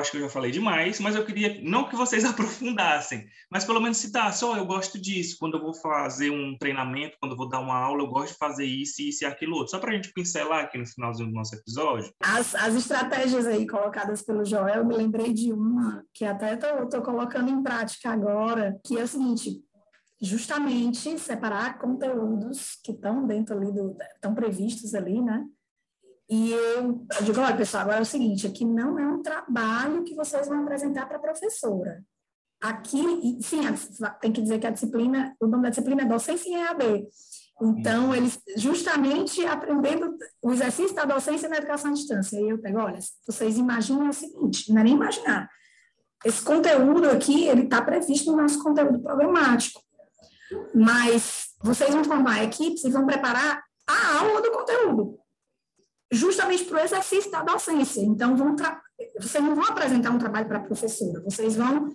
[0.00, 3.80] acho que eu já falei demais, mas eu queria não que vocês aprofundassem, mas pelo
[3.80, 7.48] menos citar, só eu gosto disso, quando eu vou fazer um treinamento, quando eu vou
[7.48, 9.94] dar uma aula, eu gosto de fazer isso, isso e aquilo outro, só para a
[9.94, 12.12] gente pincelar aqui no finalzinho do nosso episódio.
[12.20, 17.02] As, as estratégias aí colocadas pelo Joel, eu me lembrei de uma que até estou
[17.02, 19.62] colocando em prática agora, que é o seguinte,
[20.20, 25.44] justamente separar conteúdos que estão dentro ali do, estão previstos ali, né?
[26.30, 30.04] E eu, eu digo, olha, pessoal, agora é o seguinte, aqui não é um trabalho
[30.04, 32.04] que vocês vão apresentar para a professora.
[32.62, 33.02] Aqui,
[33.42, 33.62] sim,
[34.20, 37.08] tem que dizer que a disciplina, o nome da disciplina é docência em EAD.
[37.60, 42.38] Então, eles justamente aprendendo o exercício da docência na educação à distância.
[42.38, 45.50] Aí eu pego, olha, vocês imaginem o seguinte, não é nem imaginar.
[46.24, 49.82] Esse conteúdo aqui, ele está previsto no nosso conteúdo programático.
[50.72, 55.19] Mas vocês vão formar equipes e vão preparar a aula do conteúdo
[56.10, 58.00] justamente para o exercício da docência.
[58.00, 58.56] Então, vão
[59.18, 61.90] vocês não vão apresentar um trabalho para a professora, vocês vão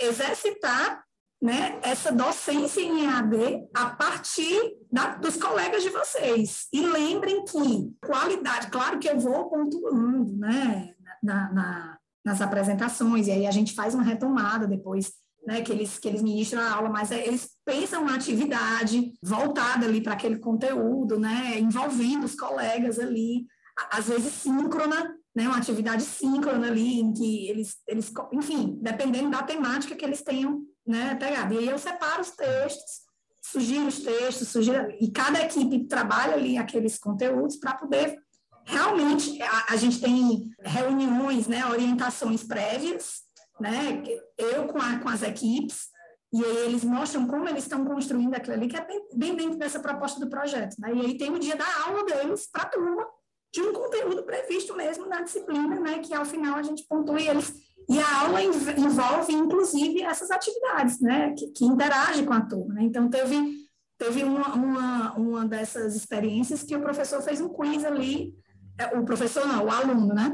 [0.00, 1.04] exercitar
[1.42, 6.66] né, essa docência em EAD a partir da, dos colegas de vocês.
[6.72, 13.32] E lembrem que qualidade, claro que eu vou pontuando né, na, na, nas apresentações, e
[13.32, 15.12] aí a gente faz uma retomada depois
[15.46, 19.86] né, que, eles, que eles ministram a aula, mas é, eles pensam uma atividade voltada
[19.86, 23.46] ali para aquele conteúdo, né, envolvendo os colegas ali,
[23.90, 29.42] às vezes síncrona, né, uma atividade síncrona ali, em que eles, eles enfim, dependendo da
[29.42, 31.54] temática que eles tenham né, pegado.
[31.54, 33.00] E aí eu separo os textos,
[33.42, 38.18] sugiro os textos, sugiro, e cada equipe trabalha ali aqueles conteúdos para poder
[38.64, 43.22] realmente, a, a gente tem reuniões, né, orientações prévias,
[43.60, 44.02] né?
[44.36, 45.90] Eu com, a, com as equipes,
[46.32, 49.58] e aí eles mostram como eles estão construindo aquilo ali, que é bem, bem dentro
[49.58, 50.76] dessa proposta do projeto.
[50.78, 50.94] Né?
[50.94, 53.06] E aí tem o dia da aula deles para a turma,
[53.52, 55.98] de um conteúdo previsto mesmo na disciplina, né?
[55.98, 57.52] que ao final a gente pontua eles.
[57.88, 61.34] E a aula envolve, inclusive, essas atividades, né?
[61.36, 62.74] que, que interagem com a turma.
[62.74, 62.84] Né?
[62.84, 63.66] Então, teve,
[63.98, 68.32] teve uma, uma, uma dessas experiências que o professor fez um quiz ali,
[68.78, 70.32] é, o professor não, o aluno, né?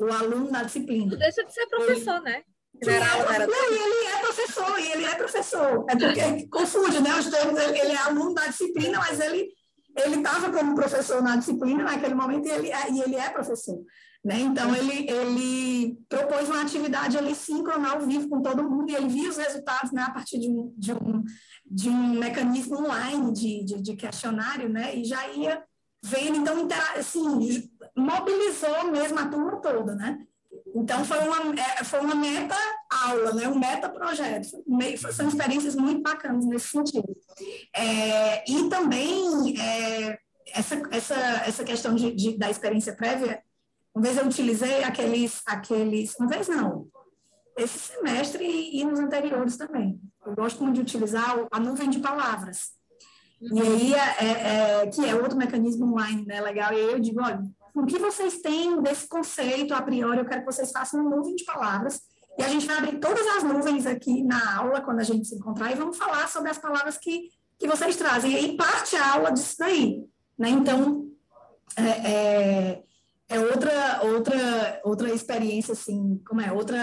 [0.00, 1.16] O aluno na disciplina.
[1.16, 2.42] Deixa de ser professor, né?
[2.82, 3.46] Geral, era...
[3.46, 5.86] Não, e ele é professor, e ele é professor.
[5.88, 7.18] É porque confunde, né?
[7.18, 9.48] Os termos, ele é aluno da disciplina, mas ele
[9.96, 13.80] ele estava como professor na disciplina naquele momento e ele, é, e ele é professor.
[14.24, 14.40] Né?
[14.40, 19.08] Então, ele, ele propôs uma atividade ali síncrona ao vivo com todo mundo e ele
[19.08, 21.22] via os resultados né, a partir de um, de um,
[21.64, 24.96] de um mecanismo online de, de, de questionário né?
[24.96, 25.62] e já ia
[26.02, 30.18] vendo, então, assim, mobilizou mesmo a turma toda, né?
[30.74, 33.48] Então, foi uma, é, foi uma meta-aula, né?
[33.48, 34.48] um meta-projeto.
[35.12, 37.16] São experiências muito bacanas nesse sentido.
[37.74, 40.18] É, e também, é,
[40.52, 41.14] essa, essa,
[41.46, 43.42] essa questão de, de, da experiência prévia,
[43.94, 46.14] uma vez eu utilizei aqueles, aqueles...
[46.18, 46.88] Uma vez não,
[47.56, 50.00] esse semestre e, e nos anteriores também.
[50.26, 52.72] Eu gosto muito de utilizar a nuvem de palavras.
[53.40, 56.72] E aí, é, é, que é outro mecanismo online, né, legal.
[56.72, 57.42] E aí eu digo, olha,
[57.74, 61.34] o que vocês têm desse conceito a priori, eu quero que vocês façam uma nuvem
[61.34, 62.00] de palavras.
[62.38, 65.34] E a gente vai abrir todas as nuvens aqui na aula, quando a gente se
[65.34, 68.32] encontrar, e vamos falar sobre as palavras que, que vocês trazem.
[68.32, 70.04] E aí parte a aula disso daí.
[70.38, 70.50] Né?
[70.50, 71.08] Então,
[71.76, 72.82] é, é,
[73.28, 76.52] é, outra, outra, outra experiência, assim, como é?
[76.52, 76.78] Outra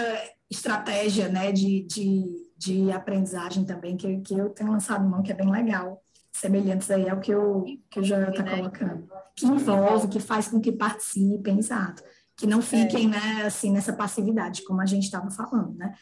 [0.50, 5.34] estratégia né, de, de, de aprendizagem também, que, que eu tenho lançado mão, que é
[5.34, 6.02] bem legal
[6.32, 9.08] semelhantes aí ao que o, que o Joel está colocando.
[9.36, 12.02] Que envolve, que faz com que participem, exato.
[12.36, 13.08] Que não fiquem, é.
[13.08, 15.94] né, assim, nessa passividade, como a gente estava falando, né?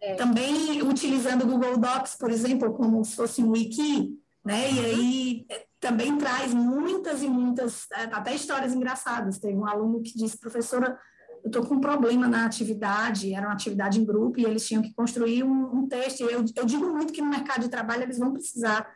[0.00, 0.14] É.
[0.14, 4.70] Também utilizando o Google Docs, por exemplo, como se fosse um wiki, né?
[4.70, 9.38] E aí é, também traz muitas e muitas, é, até histórias engraçadas.
[9.38, 10.96] Teve um aluno que disse, professora,
[11.42, 14.82] eu estou com um problema na atividade, era uma atividade em grupo, e eles tinham
[14.82, 16.20] que construir um, um texto.
[16.22, 18.88] Eu, eu digo muito que no mercado de trabalho eles vão precisar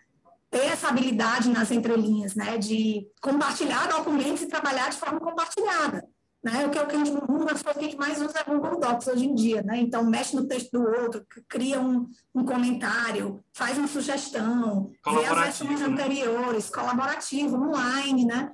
[0.52, 6.06] ter essa habilidade nas entrelinhas, né, de compartilhar documentos e trabalhar de forma compartilhada.
[6.44, 6.66] Né?
[6.66, 8.38] O que, é o que a gente, uma das coisas que a gente mais usa
[8.38, 9.62] é o Google Docs hoje em dia.
[9.62, 9.78] Né?
[9.78, 15.38] Então, mexe no texto do outro, cria um, um comentário, faz uma sugestão, vê as
[15.38, 15.86] versões né?
[15.86, 18.52] anteriores, colaborativo, online, né?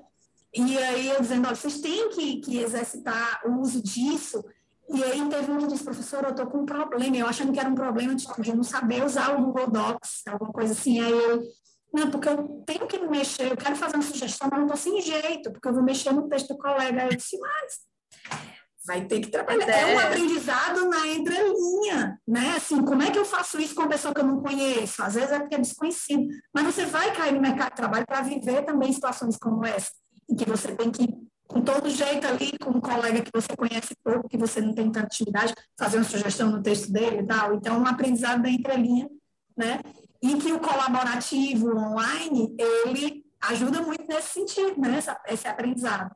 [0.55, 4.45] E aí eu dizendo, olha, vocês têm que, que exercitar o uso disso.
[4.89, 7.17] E aí teve um que disse, professor, eu estou com um problema.
[7.17, 10.73] Eu achando que era um problema de não saber usar o Google Docs, alguma coisa
[10.73, 11.01] assim.
[11.01, 11.43] Aí eu,
[11.93, 15.01] não, porque eu tenho que mexer, eu quero fazer uma sugestão, mas não estou sem
[15.01, 17.05] jeito, porque eu vou mexer no texto do colega.
[17.05, 17.89] Eu disse, mas
[18.89, 19.69] vai ter que trabalhar.
[19.69, 19.93] É.
[19.93, 22.55] é um aprendizado na entrelinha, né?
[22.57, 25.03] Assim, como é que eu faço isso com uma pessoa que eu não conheço?
[25.03, 28.23] Às vezes é porque é desconhecido, mas você vai cair no mercado de trabalho para
[28.23, 29.91] viver também situações como essa
[30.31, 31.09] em que você tem que,
[31.47, 34.91] com todo jeito ali, com um colega que você conhece pouco, que você não tem
[34.91, 37.55] tanta intimidade, fazer uma sugestão no texto dele e tal.
[37.55, 39.09] Então, um aprendizado da entrelinha,
[39.57, 39.81] né?
[40.23, 44.99] E que o colaborativo online, ele ajuda muito nesse sentido, né?
[44.99, 46.15] Esse, esse aprendizado.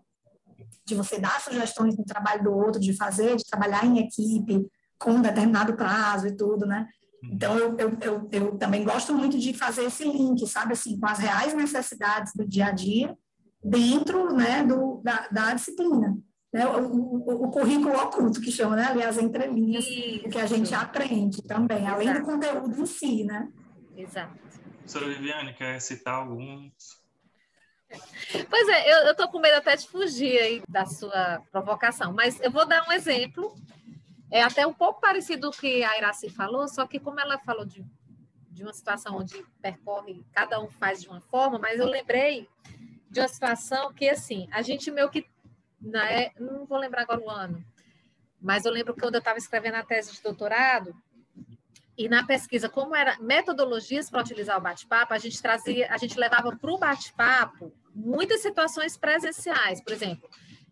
[0.84, 4.66] De você dar sugestões no trabalho do outro, de fazer, de trabalhar em equipe,
[4.98, 6.88] com um determinado prazo e tudo, né?
[7.24, 11.06] Então, eu, eu, eu, eu, também gosto muito de fazer esse link, sabe, assim, com
[11.06, 13.16] as reais necessidades do dia a dia
[13.62, 16.18] dentro né, do, da, da disciplina.
[16.52, 16.66] Né?
[16.66, 18.86] O, o, o, currículo oculto, que chama, né?
[18.86, 20.28] aliás, entrelinhas, Isso.
[20.28, 21.94] que a gente aprende também, Exato.
[21.94, 23.24] além do conteúdo em si.
[23.24, 23.48] Né?
[23.96, 24.38] Exato.
[24.78, 27.00] Professora Viviane, quer citar alguns?
[28.48, 32.50] Pois é, eu estou com medo até de fugir aí da sua provocação, mas eu
[32.50, 33.54] vou dar um exemplo.
[34.30, 37.66] É até um pouco parecido o que a Iraci falou, só que como ela falou
[37.66, 37.84] de,
[38.50, 42.48] de uma situação onde percorre, cada um faz de uma forma, mas eu lembrei
[43.10, 45.26] de uma situação que, assim, a gente meio que.
[45.78, 47.62] Né, não vou lembrar agora o ano,
[48.40, 50.94] mas eu lembro que quando eu estava escrevendo a tese de doutorado,
[51.96, 56.18] e na pesquisa, como era metodologias para utilizar o bate-papo, a gente trazia, a gente
[56.18, 60.28] levava para o bate-papo muitas situações presenciais, por exemplo,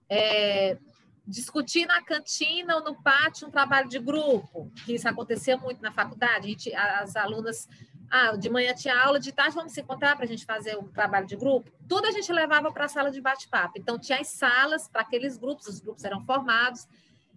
[0.09, 0.79] é,
[1.27, 5.93] discutir na cantina ou no pátio um trabalho de grupo, que isso acontecia muito na
[5.93, 7.69] faculdade, gente, as alunas
[8.11, 10.89] ah, de manhã tinha aula, de tarde vamos se encontrar para a gente fazer um
[10.89, 11.71] trabalho de grupo.
[11.89, 13.75] Tudo a gente levava para a sala de bate-papo.
[13.77, 16.89] Então, tinha as salas para aqueles grupos, os grupos eram formados,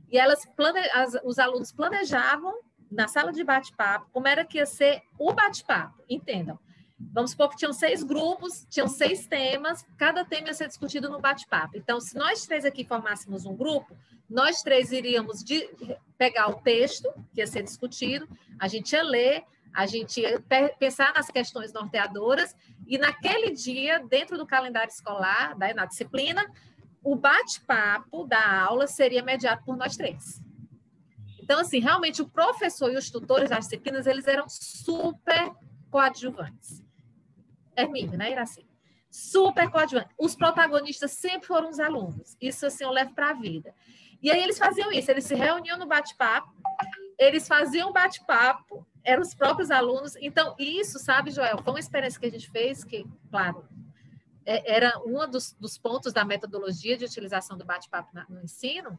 [0.09, 0.79] e elas plane...
[0.91, 2.55] As, os alunos planejavam
[2.93, 6.03] na sala de bate-papo como era que ia ser o bate-papo.
[6.09, 6.59] Entendam.
[7.11, 11.19] Vamos supor que tinham seis grupos, tinham seis temas, cada tema ia ser discutido no
[11.19, 11.75] bate-papo.
[11.75, 13.97] Então, se nós três aqui formássemos um grupo,
[14.29, 15.69] nós três iríamos de...
[16.17, 18.27] pegar o texto que ia ser discutido,
[18.59, 20.21] a gente ia ler, a gente
[20.79, 22.55] pensar nas questões norteadoras
[22.87, 26.45] e naquele dia, dentro do calendário escolar, né, na disciplina,
[27.03, 30.42] o bate-papo da aula seria mediado por nós três.
[31.43, 35.51] Então, assim, realmente o professor e os tutores das disciplinas, eles eram super
[35.91, 36.81] coadjuvantes.
[37.75, 38.65] Hermínio, né, Iraci?
[39.11, 40.15] Super coadjuvantes.
[40.17, 42.37] Os protagonistas sempre foram os alunos.
[42.39, 43.75] Isso, assim, eu levo para a vida.
[44.21, 46.49] E aí eles faziam isso, eles se reuniam no bate-papo,
[47.19, 50.15] eles faziam bate-papo, eram os próprios alunos.
[50.21, 53.67] Então, isso, sabe, Joel, foi uma experiência que a gente fez que, claro,
[54.45, 58.97] é, era um dos, dos pontos da metodologia de utilização do bate-papo no ensino,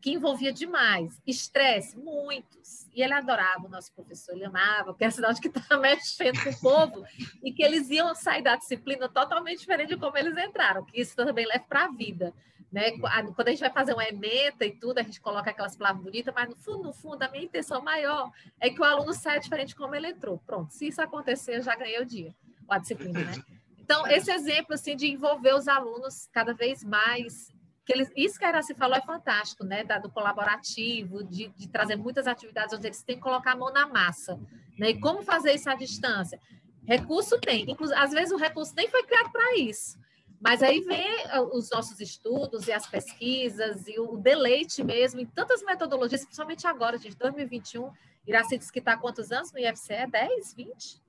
[0.00, 1.20] que envolvia demais.
[1.26, 2.86] Estresse, muitos.
[2.94, 6.42] E ele adorava o nosso professor, ele amava, porque é sinal de que estava mexendo
[6.42, 7.04] com o povo
[7.42, 11.14] e que eles iam sair da disciplina totalmente diferente de como eles entraram, que isso
[11.16, 12.32] também leva para a vida.
[12.70, 12.92] Né?
[12.98, 16.34] Quando a gente vai fazer uma ementa e tudo, a gente coloca aquelas palavras bonitas,
[16.34, 18.30] mas no fundo, no fundo, a minha intenção maior
[18.60, 20.38] é que o aluno saia diferente de como ele entrou.
[20.46, 22.34] Pronto, se isso acontecer, eu já ganhei o dia,
[22.68, 23.32] a disciplina, né?
[23.78, 27.50] Então, esse exemplo, assim, de envolver os alunos cada vez mais,
[27.88, 29.82] que eles, isso que a Iraci falou é fantástico, né?
[29.82, 33.86] Do colaborativo, de, de trazer muitas atividades onde eles têm que colocar a mão na
[33.86, 34.38] massa,
[34.78, 34.90] né?
[34.90, 36.38] E como fazer isso à distância?
[36.84, 39.98] Recurso tem, inclusive, às vezes o recurso nem foi criado para isso,
[40.38, 45.26] mas aí vem ah, os nossos estudos e as pesquisas e o deleite mesmo em
[45.26, 47.90] tantas metodologias, principalmente agora, de 2021.
[48.26, 50.06] Iraci disse que está há quantos anos no IFCE?
[50.10, 51.02] 10, 20?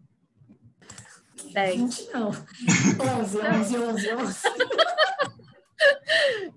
[1.52, 1.76] 10.
[1.76, 2.30] 20 não.
[2.30, 4.42] 11, 11, 11, 11.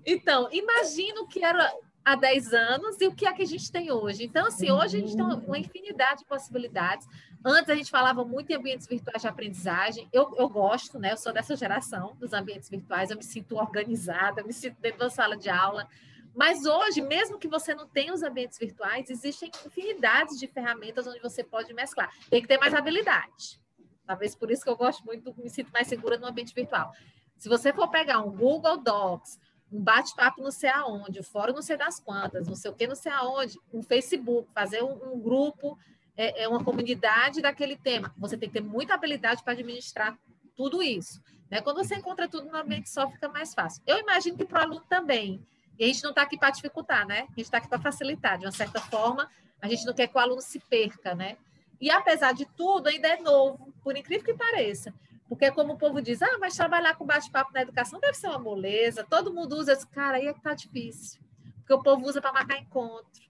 [0.05, 1.73] Então, imagina o que era
[2.03, 4.25] há 10 anos e o que é que a gente tem hoje.
[4.25, 7.07] Então, assim, hoje a gente tem uma infinidade de possibilidades.
[7.43, 10.07] Antes a gente falava muito em ambientes virtuais de aprendizagem.
[10.11, 11.13] Eu, eu gosto, né?
[11.13, 14.99] Eu sou dessa geração dos ambientes virtuais, eu me sinto organizada, eu me sinto dentro
[14.99, 15.87] da sala de aula.
[16.35, 21.19] Mas hoje, mesmo que você não tenha os ambientes virtuais, existem infinidades de ferramentas onde
[21.19, 22.11] você pode mesclar.
[22.29, 23.61] Tem que ter mais habilidade.
[24.05, 26.91] Talvez por isso que eu gosto muito, me sinto mais segura no ambiente virtual.
[27.37, 29.39] Se você for pegar um Google Docs,
[29.73, 32.85] um bate-papo não sei aonde, um fórum não sei das quantas, não sei o que
[32.85, 35.77] não sei aonde, um Facebook, fazer um, um grupo,
[36.15, 38.13] é, é, uma comunidade daquele tema.
[38.17, 40.15] Você tem que ter muita habilidade para administrar
[40.55, 41.19] tudo isso.
[41.49, 41.59] Né?
[41.59, 43.81] Quando você encontra tudo no ambiente só, fica mais fácil.
[43.87, 45.43] Eu imagino que para o aluno também.
[45.79, 47.21] E a gente não está aqui para dificultar, né?
[47.21, 48.37] A gente está aqui para facilitar.
[48.37, 49.27] De uma certa forma,
[49.59, 51.35] a gente não quer que o aluno se perca, né?
[51.81, 54.93] E apesar de tudo, ainda é novo, por incrível que pareça.
[55.33, 58.37] Porque como o povo diz, ah, mas trabalhar com bate-papo na educação deve ser uma
[58.37, 61.19] moleza, todo mundo usa, esse cara aí é que tá difícil.
[61.57, 63.23] Porque o povo usa para marcar encontro,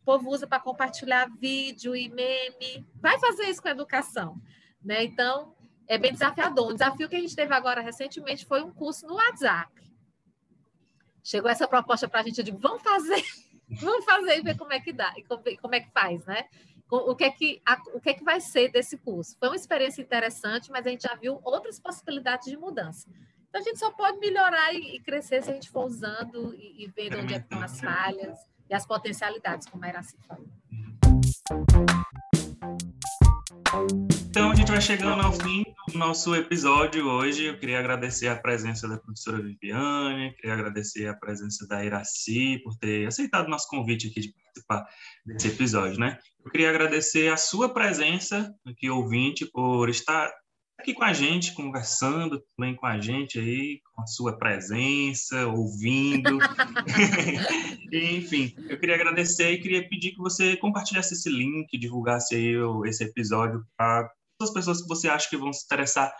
[0.00, 2.86] o povo usa para compartilhar vídeo e meme.
[2.94, 4.40] Vai fazer isso com a educação,
[4.82, 5.04] né?
[5.04, 5.54] Então,
[5.86, 6.70] é bem desafiador.
[6.70, 9.70] Um desafio que a gente teve agora recentemente foi um curso no WhatsApp.
[11.22, 13.22] Chegou essa proposta para a gente, eu digo, vamos fazer,
[13.68, 16.48] vamos fazer e ver como é que dá, e como é que faz, né?
[16.90, 19.36] O que é que, a, o que é que vai ser desse curso.
[19.38, 23.08] Foi uma experiência interessante, mas a gente já viu outras possibilidades de mudança.
[23.48, 26.84] Então, a gente só pode melhorar e, e crescer se a gente for usando e,
[26.84, 28.38] e vendo onde é estão as falhas
[28.68, 30.46] e as potencialidades, como a Iraci falou.
[34.28, 37.46] Então, a gente vai chegando ao fim do nosso episódio hoje.
[37.46, 42.76] Eu queria agradecer a presença da professora Viviane, queria agradecer a presença da Iraci por
[42.76, 44.86] ter aceitado o nosso convite aqui de participar
[45.24, 46.18] desse episódio, né?
[46.44, 50.30] Eu queria agradecer a sua presença aqui, ouvinte, por estar
[50.78, 56.38] aqui com a gente, conversando também com a gente aí, com a sua presença, ouvindo.
[57.92, 62.54] Enfim, eu queria agradecer e queria pedir que você compartilhasse esse link, divulgasse aí
[62.86, 66.12] esse episódio para as pessoas que você acha que vão se interessar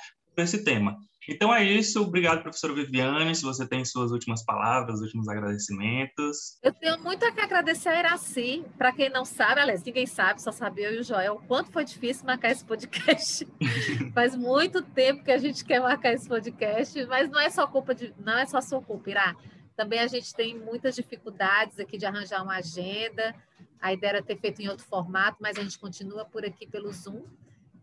[0.42, 0.96] esse tema.
[1.28, 2.02] Então é isso.
[2.02, 3.34] Obrigado, professora Viviane.
[3.34, 6.58] Se você tem suas últimas palavras, últimos agradecimentos.
[6.62, 8.64] Eu tenho muito a que agradecer a Iraci.
[8.76, 11.70] Para quem não sabe, aliás, ninguém sabe, só sabe eu e o Joel, o quanto
[11.70, 13.46] foi difícil marcar esse podcast.
[14.12, 17.94] Faz muito tempo que a gente quer marcar esse podcast, mas não é só culpa
[17.94, 18.12] de.
[18.18, 19.36] Não é só sua culpa, Irá.
[19.76, 23.34] Também a gente tem muitas dificuldades aqui de arranjar uma agenda.
[23.80, 26.92] A ideia era ter feito em outro formato, mas a gente continua por aqui pelo
[26.92, 27.22] Zoom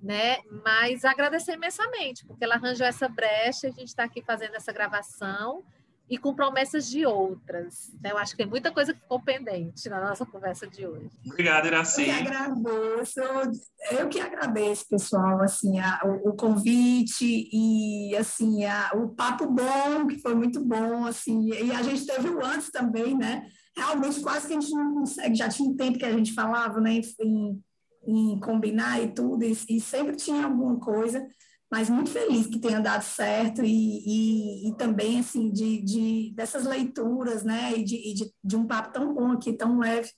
[0.02, 0.38] né?
[0.64, 5.64] Mas agradecer imensamente, porque ela arranjou essa brecha, a gente está aqui fazendo essa gravação
[6.10, 7.92] e com promessas de outras.
[8.02, 8.12] Né?
[8.12, 11.10] Eu acho que tem muita coisa que ficou pendente na nossa conversa de hoje.
[11.26, 12.02] Obrigado, Iraci.
[12.02, 13.20] Eu que agradeço,
[13.92, 20.08] eu que agradeço, pessoal, assim, a, o, o, convite e assim a, o papo bom,
[20.08, 23.46] que foi muito bom, assim, e a gente teve o antes também, né?
[23.76, 26.80] Realmente quase que a gente não consegue, já tinha um tempo que a gente falava,
[26.80, 27.02] né?
[27.20, 27.62] Em,
[28.06, 31.28] em combinar e tudo, e, e, sempre tinha alguma coisa,
[31.72, 36.66] mas muito feliz que tenha dado certo e, e, e também, assim, de, de, dessas
[36.66, 40.10] leituras, né, e, de, de, de, um papo tão bom aqui, tão leve,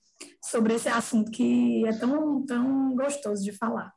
[0.44, 3.92] sobre esse assunto que é tão, tão gostoso de falar.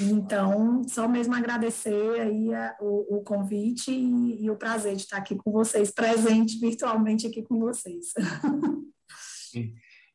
[0.00, 5.34] Então, só mesmo agradecer aí a, o, o, convite e, o prazer de estar aqui
[5.36, 8.12] com vocês, presente virtualmente aqui com vocês.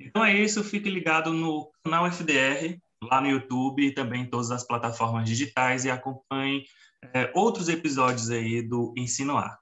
[0.08, 4.52] Então é isso, fique ligado no canal FDR, lá no YouTube e também em todas
[4.52, 6.66] as plataformas digitais e acompanhe
[7.14, 9.58] é, outros episódios aí do Ensino A.